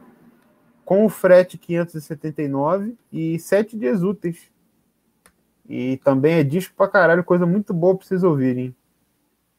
[0.82, 4.50] com o frete 579 e 7 dias úteis.
[5.72, 8.76] E também é disco pra caralho, coisa muito boa pra vocês ouvirem.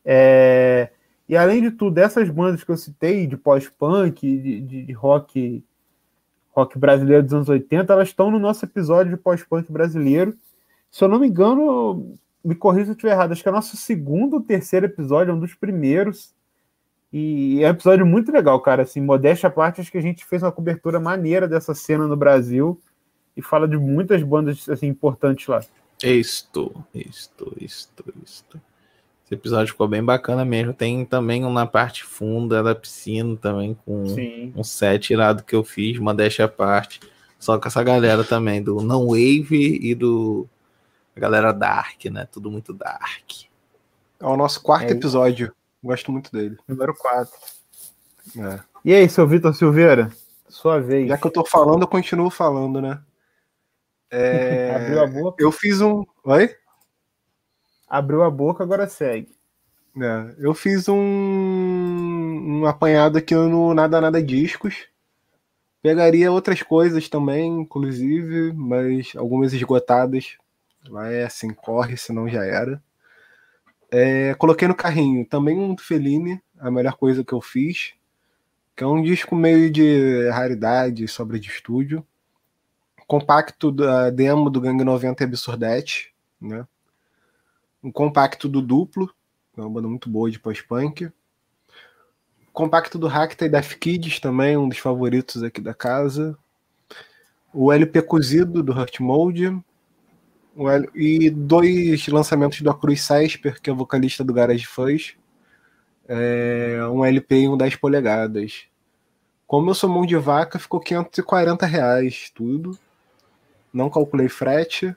[0.06, 0.92] É...
[1.28, 5.66] E além de tudo, essas bandas que eu citei, de pós-punk, de, de, de, rock
[6.52, 10.38] rock brasileiro dos anos 80, elas estão no nosso episódio de pós-punk brasileiro.
[10.92, 13.56] Se eu não me engano, me corrija se eu estiver errado, acho que é o
[13.56, 16.32] nosso segundo ou terceiro episódio, é um dos primeiros.
[17.12, 18.84] E é um episódio muito legal, cara.
[18.84, 22.16] Assim, modéstia à parte, acho que a gente fez uma cobertura maneira dessa cena no
[22.16, 22.80] Brasil
[23.36, 25.60] e fala de muitas bandas assim, importantes lá.
[26.04, 28.62] Isto, isto, isto, isto.
[29.26, 30.74] Esse episódio ficou bem bacana mesmo.
[30.74, 34.52] Tem também um na parte funda da piscina também, com Sim.
[34.56, 37.00] um set irado que eu fiz, modéstia à parte.
[37.40, 40.48] Só com essa galera também, do Não Wave e do
[41.16, 42.28] a galera Dark, né?
[42.32, 43.32] Tudo muito Dark.
[44.20, 44.92] É o nosso quarto É.
[44.92, 45.54] episódio.
[45.84, 46.58] Gosto muito dele.
[46.68, 47.32] Número 4.
[48.38, 48.60] É.
[48.86, 50.12] E aí, seu Vitor Silveira?
[50.48, 51.08] Sua vez.
[51.08, 53.00] Já que eu tô falando, eu continuo falando, né?
[54.16, 55.44] É, Abriu a boca.
[55.44, 56.04] Eu fiz um.
[56.24, 56.56] Oi?
[57.90, 59.36] Abriu a boca, agora segue.
[60.00, 64.88] É, eu fiz um, um apanhado aqui no Nada Nada Discos.
[65.82, 70.38] Pegaria outras coisas também, inclusive, mas algumas esgotadas.
[70.88, 72.82] Vai assim, corre, senão já era.
[73.92, 77.94] É, coloquei no carrinho também um do Fellini, a melhor coisa que eu fiz.
[78.76, 82.06] Que é um disco meio de raridade, sobra de estúdio.
[83.08, 86.66] Compacto da demo do Gang 90 e Absurdete, né?
[87.84, 89.14] Um compacto do duplo,
[89.58, 91.12] é uma banda muito boa de pós-punk.
[92.52, 96.38] Compacto do Racta e Def Kids também, um dos favoritos aqui da casa.
[97.54, 99.46] O LP cozido do Hurt Mode.
[100.56, 105.16] L- E dois lançamentos do Cruz Sesper, que é vocalista do Garage Fuzz.
[106.08, 108.66] É, um LP e um 10 polegadas.
[109.48, 112.78] Como eu sou mão de vaca, ficou 540 reais tudo.
[113.74, 114.96] Não calculei frete,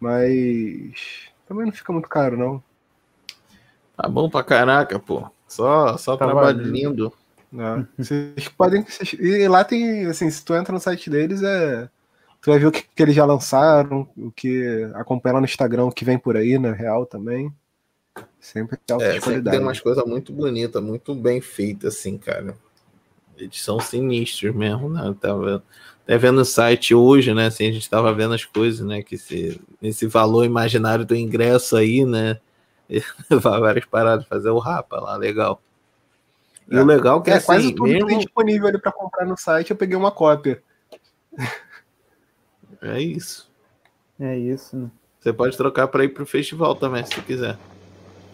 [0.00, 2.62] mas também não fica muito caro, não.
[3.96, 5.28] Tá bom pra caraca, pô.
[5.48, 7.12] Só, só Tá trabalho lindo.
[7.50, 7.86] né?
[7.96, 8.82] Vocês podem.
[8.84, 11.88] vocês- E lá tem, assim, se tu entra no site deles, é.
[12.40, 15.86] Tu vai ver o que, que eles já lançaram, o que acompanha lá no Instagram,
[15.86, 17.52] o que vem por aí, na real também.
[18.38, 19.56] Sempre é alta É, de sempre qualidade.
[19.56, 22.56] tem umas coisas muito bonitas, muito bem feitas, assim, cara.
[23.36, 25.06] Eles são sinistros mesmo, né?
[25.06, 25.64] Eu tava
[26.08, 27.48] até vendo o site hoje, né?
[27.48, 29.02] Assim, a gente tava vendo as coisas, né?
[29.02, 32.40] Que esse, esse valor imaginário do ingresso aí, né?
[33.30, 35.60] Levar várias paradas, fazer o rapa lá, legal.
[36.66, 38.06] E o legal que É, é, assim, quase tudo que mesmo...
[38.08, 40.62] tem disponível ali pra comprar no site, eu peguei uma cópia.
[42.80, 43.50] É isso.
[44.20, 44.76] É isso.
[44.76, 44.88] né?
[45.18, 47.58] Você pode trocar para ir pro festival também, se quiser.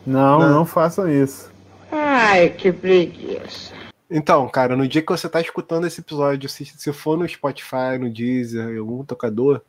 [0.07, 0.51] Não, Não.
[0.51, 1.51] não, façam isso.
[1.91, 3.73] Ai, que preguiça.
[4.11, 7.99] Então, cara, no dia que você tá escutando esse episódio, se, se for no Spotify,
[7.99, 9.63] no Deezer, em algum tocador,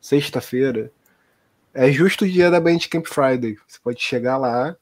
[0.00, 0.92] sexta-feira,
[1.74, 3.56] é justo o dia da Bandcamp Friday.
[3.68, 4.76] Você pode chegar lá,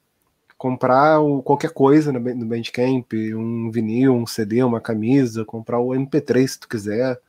[0.59, 5.81] comprar o, qualquer coisa no, Ban- no Bandcamp, um vinil, um CD, uma camisa, comprar
[5.81, 7.21] o MP3 se tu quiser.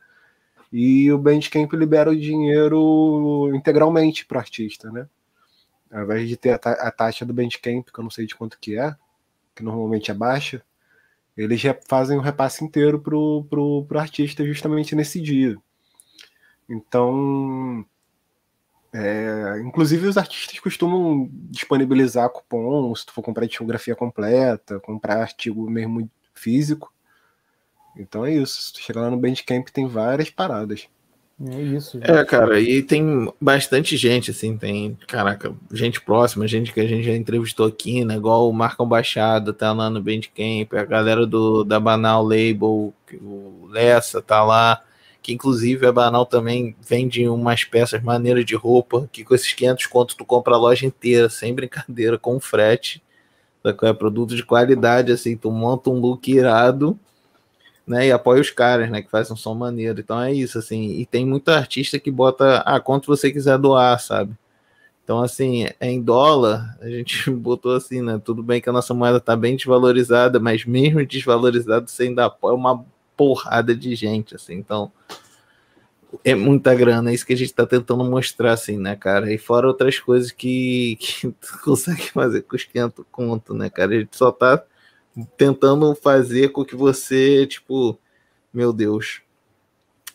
[0.72, 5.06] E o Bandcamp libera o dinheiro integralmente pro artista, né?
[5.90, 8.34] Ao invés de ter a, ta- a taxa do Bandcamp, que eu não sei de
[8.34, 8.94] quanto que é,
[9.54, 10.62] que normalmente é baixa,
[11.36, 15.56] eles já fazem o repasse inteiro pro, pro, pro artista justamente nesse dia.
[16.68, 17.84] Então,
[18.92, 25.68] é, inclusive os artistas costumam disponibilizar cupom se tu for comprar discografia completa, comprar artigo
[25.68, 26.92] mesmo físico.
[27.96, 28.62] Então é isso.
[28.62, 30.88] Se tu chegar lá no Bandcamp tem várias paradas.
[31.50, 31.98] É isso.
[31.98, 32.10] gente.
[32.10, 37.04] É, cara, e tem bastante gente, assim, tem, caraca, gente próxima, gente que a gente
[37.04, 38.14] já entrevistou aqui, né?
[38.14, 43.66] Igual o Marcão Baixada tá lá no Bandcamp, a galera do, da Banal Label, o
[43.68, 44.80] Lessa tá lá,
[45.20, 49.86] que inclusive a Banal também vende umas peças maneiras de roupa, que com esses 500
[49.86, 53.02] conto tu compra a loja inteira, sem brincadeira, com frete,
[53.82, 56.98] é produto de qualidade, assim, tu monta um look irado,
[57.86, 60.00] né, e apoia os caras, né, que fazem um som maneiro.
[60.00, 60.92] Então é isso, assim.
[60.98, 64.34] E tem muita artista que bota, ah, quanto você quiser doar, sabe?
[65.04, 68.20] Então, assim, é em dólar, a gente botou assim, né?
[68.24, 72.54] Tudo bem que a nossa moeda tá bem desvalorizada, mas mesmo desvalorizado, você ainda apoia
[72.54, 72.84] uma
[73.16, 74.54] porrada de gente, assim.
[74.54, 74.90] Então,
[76.24, 79.32] é muita grana, é isso que a gente tá tentando mostrar, assim, né, cara?
[79.32, 83.94] E fora outras coisas que, que tu consegue fazer com os 500 conto, né, cara?
[83.94, 84.62] A gente só tá
[85.36, 87.98] tentando fazer com que você, tipo,
[88.52, 89.20] meu Deus,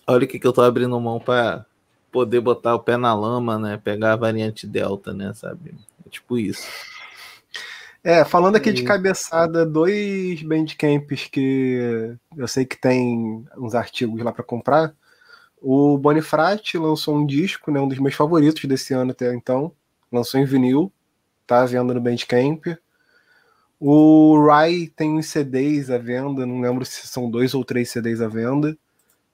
[0.07, 1.65] olha o que, que eu tô abrindo mão para
[2.11, 3.79] poder botar o pé na lama, né?
[3.83, 5.33] Pegar a variante Delta, né?
[5.33, 5.75] Sabe?
[6.05, 6.67] É tipo isso.
[8.03, 14.31] É, falando aqui de cabeçada, dois bandcamps que eu sei que tem uns artigos lá
[14.31, 14.95] pra comprar.
[15.61, 19.73] O Bonifrati lançou um disco, né, um dos meus favoritos desse ano até então.
[20.09, 20.91] Lançou em vinil,
[21.45, 22.65] tá à venda no Bandcamp.
[23.79, 28.21] O Rai tem uns CDs à venda, não lembro se são dois ou três CDs
[28.21, 28.77] à venda.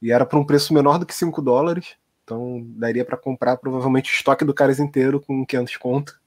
[0.01, 1.95] E era por um preço menor do que 5 dólares.
[2.23, 6.19] Então daria pra comprar provavelmente o estoque do Caras inteiro com 500 conto.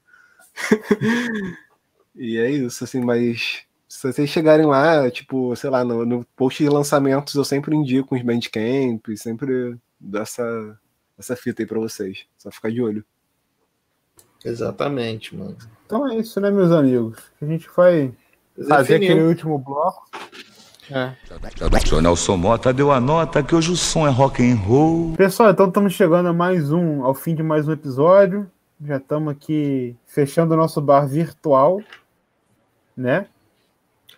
[2.15, 6.61] E é isso, assim, mas se vocês chegarem lá, tipo, sei lá, no, no post
[6.61, 12.25] de lançamentos eu sempre indico uns Bandcamp, sempre dou essa, fita aí pra vocês.
[12.37, 13.05] Só ficar de olho.
[14.43, 15.55] Exatamente, mano.
[15.85, 17.19] Então é isso, né, meus amigos?
[17.41, 18.11] A gente vai
[18.67, 19.11] fazer Definiu.
[19.13, 20.07] aquele último bloco.
[20.91, 21.13] É.
[21.85, 25.13] Seu Nelson Mota deu a nota que hoje o som é rock and roll.
[25.15, 28.49] Pessoal, então estamos chegando a mais um, ao fim de mais um episódio.
[28.83, 31.81] Já estamos aqui fechando o nosso bar virtual,
[32.97, 33.27] né?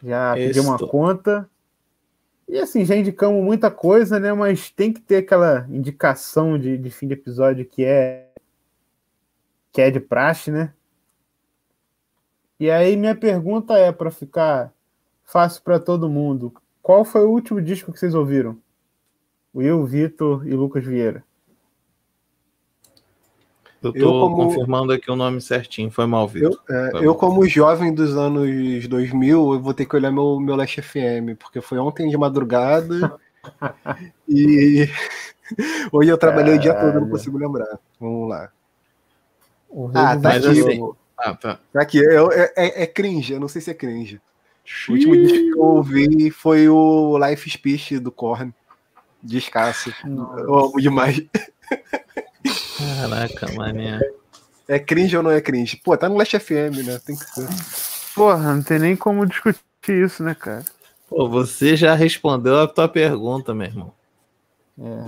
[0.03, 0.87] Já pedimos uma Isso.
[0.87, 1.49] conta.
[2.47, 4.31] E assim, já indicamos muita coisa, né?
[4.33, 8.30] Mas tem que ter aquela indicação de, de fim de episódio que é
[9.71, 10.73] que é de praxe, né?
[12.59, 14.71] E aí minha pergunta é para ficar
[15.23, 16.53] fácil para todo mundo.
[16.81, 18.57] Qual foi o último disco que vocês ouviram?
[19.53, 21.23] Will, Vitor e Lucas Vieira.
[23.81, 25.89] Eu tô Eu, como- confirmando aqui o nome certinho.
[25.89, 26.61] Foi mal, Vitor.
[26.69, 30.55] Eu, é, eu como jovem dos anos 2000, eu vou ter que olhar meu, meu
[30.55, 33.19] Last FM, porque foi ontem de madrugada
[34.29, 34.87] e
[35.91, 37.09] hoje eu trabalhei o dia todo, não Caralho.
[37.09, 37.79] consigo lembrar.
[37.99, 38.51] Vamos lá.
[39.71, 40.47] O Ah, tá aqui.
[40.49, 40.81] assim-
[41.17, 41.59] Ah, tá.
[41.71, 44.19] Tá aqui, eu- é, é, é cringe, eu não sei se é cringe.
[44.89, 48.53] O último disco que eu ouvi foi o Life Speech do Korn.
[49.23, 49.93] Descasso.
[50.05, 51.21] Eu amo demais.
[52.77, 53.99] Caraca, mané.
[54.67, 55.77] É cringe ou não é cringe?
[55.77, 56.99] Pô, tá no Last FM, né?
[57.05, 57.47] Tem que ser.
[58.15, 59.55] Porra, não tem nem como discutir
[60.05, 60.63] isso, né, cara?
[61.09, 63.93] Pô, você já respondeu a tua pergunta, meu irmão.
[64.77, 65.07] Galera,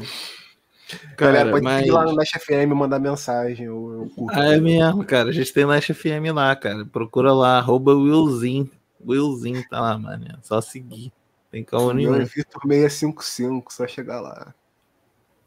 [1.18, 1.86] Cara, pode mas...
[1.86, 3.66] ir lá no Last FM e mandar mensagem.
[3.66, 4.38] Eu, eu curto.
[4.38, 5.30] Ah, é mesmo, cara.
[5.30, 6.86] A gente tem Last FM lá, cara.
[6.86, 8.70] Procura lá, arroba Willzinho.
[9.06, 10.26] Willzinho tá lá, mano.
[10.28, 11.12] É Só seguir.
[11.52, 12.16] Tem como O meu nenhum.
[12.16, 14.54] é Vitor 655, só chegar lá.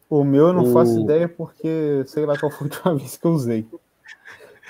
[0.08, 3.16] O meu eu não O- faço ideia porque sei lá qual foi a última vez
[3.16, 3.66] que eu usei.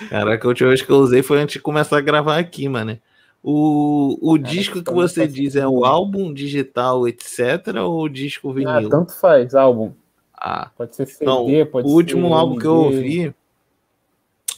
[0.09, 2.99] Caraca, a última vez que eu usei foi antes de começar a gravar aqui, mano.
[3.43, 8.09] O, o Caraca, disco que também você diz é o álbum digital, etc., ou o
[8.09, 8.89] disco Ah, vinil?
[8.89, 9.91] tanto faz, álbum.
[10.37, 13.33] Ah, Pode ser CD, Não, pode o último álbum que eu ouvi,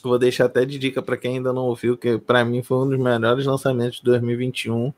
[0.03, 2.89] vou deixar até de dica para quem ainda não ouviu, que para mim foi um
[2.89, 4.93] dos melhores lançamentos de 2021,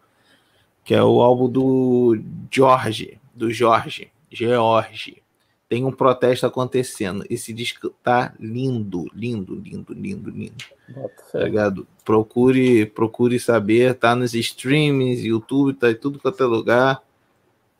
[0.83, 2.19] que é o álbum do
[2.49, 5.21] Jorge, do Jorge, George.
[5.69, 7.23] Tem um protesto acontecendo.
[7.29, 10.65] Esse disco tá lindo, lindo, lindo, lindo, lindo.
[10.89, 11.87] Bota Tá ligado?
[12.03, 17.01] Procure, procure saber, tá nos streams, YouTube, tá em tudo quanto é lugar.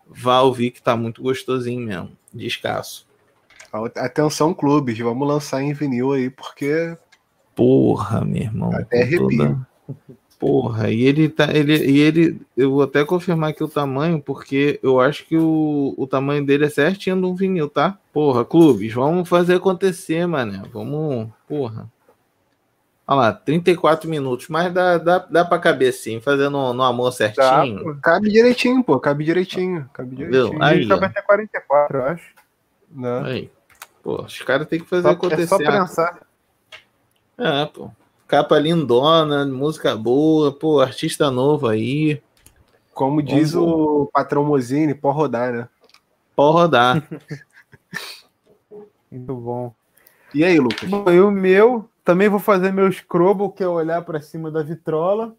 [0.07, 2.20] Vá ouvir que tá muito gostosinho mesmo.
[2.33, 3.07] Descasso.
[3.95, 6.97] Atenção, clubes, vamos lançar em vinil aí, porque
[7.55, 8.71] Porra, meu irmão.
[8.73, 9.65] Até arrepio.
[10.39, 11.55] Porra, e ele tá.
[11.55, 12.41] Ele, e ele.
[12.57, 16.65] Eu vou até confirmar aqui o tamanho, porque eu acho que o, o tamanho dele
[16.65, 17.99] é certinho do vinil, tá?
[18.11, 20.63] Porra, clubes, vamos fazer acontecer, mané.
[20.73, 21.29] Vamos.
[21.47, 21.87] Porra.
[23.11, 27.11] Olha lá, 34 minutos, mas dá, dá, dá pra caber sim, fazendo no, no amor
[27.11, 27.83] certinho.
[27.83, 27.95] pô.
[28.01, 29.89] cabe direitinho, pô, cabe direitinho.
[29.91, 30.63] Cabe direitinho.
[30.63, 30.99] Aí, A gente só ó.
[31.01, 32.33] vai ter 44, eu acho.
[32.89, 33.21] né?
[33.25, 33.51] Aí.
[34.01, 35.47] Pô, os caras têm que fazer Só, é acontecer.
[35.47, 36.21] só pensar.
[37.37, 37.91] É, pô.
[38.29, 42.21] Capa lindona, música boa, pô, artista novo aí.
[42.93, 45.67] Como diz Vamos- o patrão Mozini, pode rodar, né?
[46.33, 47.03] Pode rodar.
[49.11, 49.73] Muito bom.
[50.33, 50.89] E aí, Lucas?
[50.89, 54.63] Bom, e o meu, também vou fazer meu scrubble, que é olhar pra cima da
[54.63, 55.35] vitrola.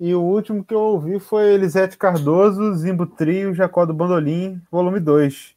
[0.00, 5.00] E o último que eu ouvi foi Elisete Cardoso, Zimbo Trio, Jacó do Bandolim, volume
[5.00, 5.56] 2.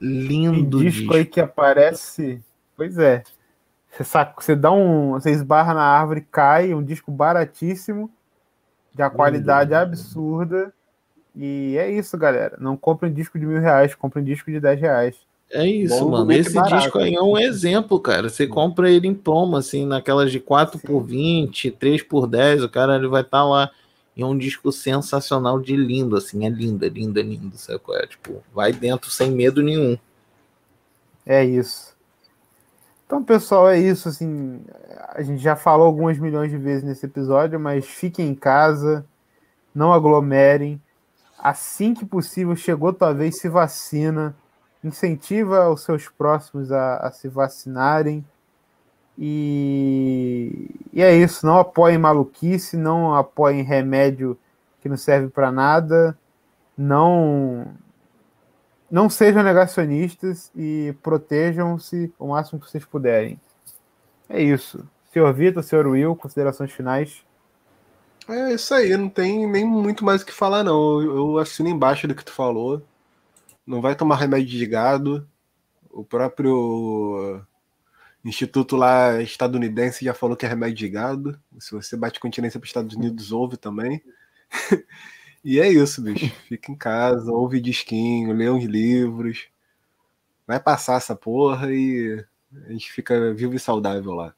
[0.00, 1.14] Lindo disco, disco.
[1.14, 2.42] aí que aparece.
[2.76, 3.22] Pois é.
[3.88, 5.12] Você, saca, você dá um.
[5.12, 8.10] Você esbarra na árvore, cai, um disco baratíssimo,
[8.92, 10.72] de uma qualidade absurda.
[11.36, 12.56] E é isso, galera.
[12.58, 15.26] Não comprem disco de mil reais, comprem disco de 10 reais.
[15.52, 16.32] É isso, Bom mano.
[16.32, 16.76] Esse barato.
[16.76, 18.30] disco aí é um exemplo, cara.
[18.30, 22.70] Você compra ele em promo, assim, naquelas de 4 por 20, 3 por 10, o
[22.70, 23.70] cara ele vai estar lá.
[24.16, 26.46] E é um disco sensacional de lindo, assim.
[26.46, 27.56] É lindo, é lindo, é lindo.
[27.58, 28.06] Sabe qual é?
[28.06, 29.98] Tipo, vai dentro sem medo nenhum.
[31.26, 31.94] É isso.
[33.06, 34.08] Então, pessoal, é isso.
[34.08, 34.62] Assim,
[35.10, 39.04] a gente já falou algumas milhões de vezes nesse episódio, mas fiquem em casa,
[39.74, 40.80] não aglomerem.
[41.38, 44.34] Assim que possível, chegou tua vez, se vacina.
[44.82, 48.24] Incentiva os seus próximos a, a se vacinarem.
[49.18, 54.38] E, e é isso, não apoiem maluquice, não apoiem remédio
[54.80, 56.18] que não serve para nada,
[56.76, 57.66] não
[58.90, 63.40] não sejam negacionistas e protejam-se o máximo que vocês puderem.
[64.28, 64.86] É isso.
[65.10, 67.24] Senhor Vitor, senhor Will, considerações finais?
[68.28, 71.00] É isso aí, não tem nem muito mais o que falar, não.
[71.00, 72.82] Eu assino embaixo do que tu falou.
[73.66, 75.28] Não vai tomar remédio de gado.
[75.90, 77.44] O próprio
[78.24, 81.40] Instituto lá estadunidense já falou que é remédio de gado.
[81.58, 84.02] Se você bate continência para os Estados Unidos, ouve também.
[85.44, 86.32] E é isso, bicho.
[86.48, 89.48] Fica em casa, ouve disquinho, lê uns livros.
[90.46, 92.24] Vai passar essa porra e
[92.64, 94.34] a gente fica vivo e saudável lá.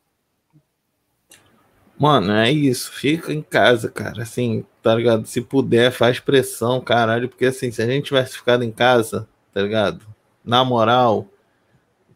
[1.99, 2.93] Mano, é isso.
[2.93, 4.23] Fica em casa, cara.
[4.23, 5.27] Assim, tá ligado?
[5.27, 7.29] Se puder, faz pressão, caralho.
[7.29, 10.01] Porque assim, se a gente tivesse ficado em casa, tá ligado?
[10.45, 11.29] Na moral,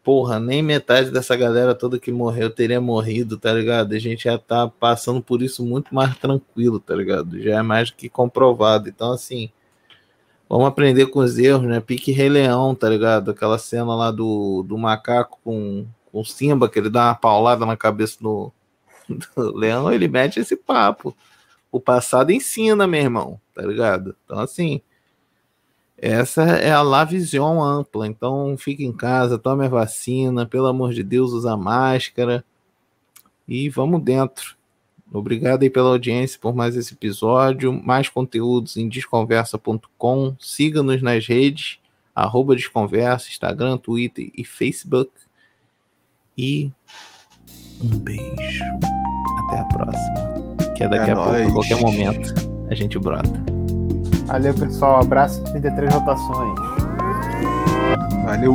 [0.03, 3.93] porra, nem metade dessa galera toda que morreu teria morrido, tá ligado?
[3.93, 7.41] A gente já tá passando por isso muito mais tranquilo, tá ligado?
[7.41, 8.89] Já é mais do que comprovado.
[8.89, 9.49] Então, assim,
[10.49, 11.79] vamos aprender com os erros, né?
[11.79, 13.31] Pique Rei Leão, tá ligado?
[13.31, 17.65] Aquela cena lá do, do macaco com, com o Simba, que ele dá uma paulada
[17.65, 18.51] na cabeça do,
[19.35, 21.15] do leão, ele mete esse papo.
[21.71, 24.15] O passado ensina, meu irmão, tá ligado?
[24.25, 24.81] Então, assim,
[26.01, 28.07] essa é a La Vision ampla.
[28.07, 32.43] Então fique em casa, tome a vacina, pelo amor de Deus, usa máscara
[33.47, 34.57] e vamos dentro.
[35.11, 37.73] Obrigado aí pela audiência por mais esse episódio.
[37.73, 40.35] Mais conteúdos em desconversa.com.
[40.39, 41.79] Siga-nos nas redes,
[42.15, 45.11] arroba Desconversa, Instagram, Twitter e Facebook.
[46.37, 46.71] E
[47.81, 48.98] um beijo.
[49.49, 50.73] Até a próxima.
[50.75, 51.47] Que é daqui É a pouco, nóis.
[51.47, 52.33] a qualquer momento,
[52.69, 53.29] a gente brota.
[54.25, 54.99] Valeu, pessoal.
[55.01, 56.59] Abraço 33 rotações.
[58.23, 58.53] Valeu.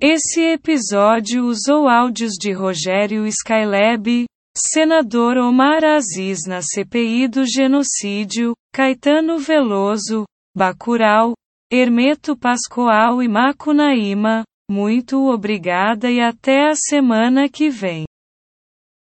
[0.00, 4.24] Esse episódio usou áudios de Rogério Skylab,
[4.56, 10.24] senador Omar Aziz na CPI do genocídio, Caetano Veloso,
[10.56, 11.34] Bacurau,
[11.68, 14.44] Hermeto Pascoal e Macunaíma.
[14.70, 18.04] Muito obrigada e até a semana que vem.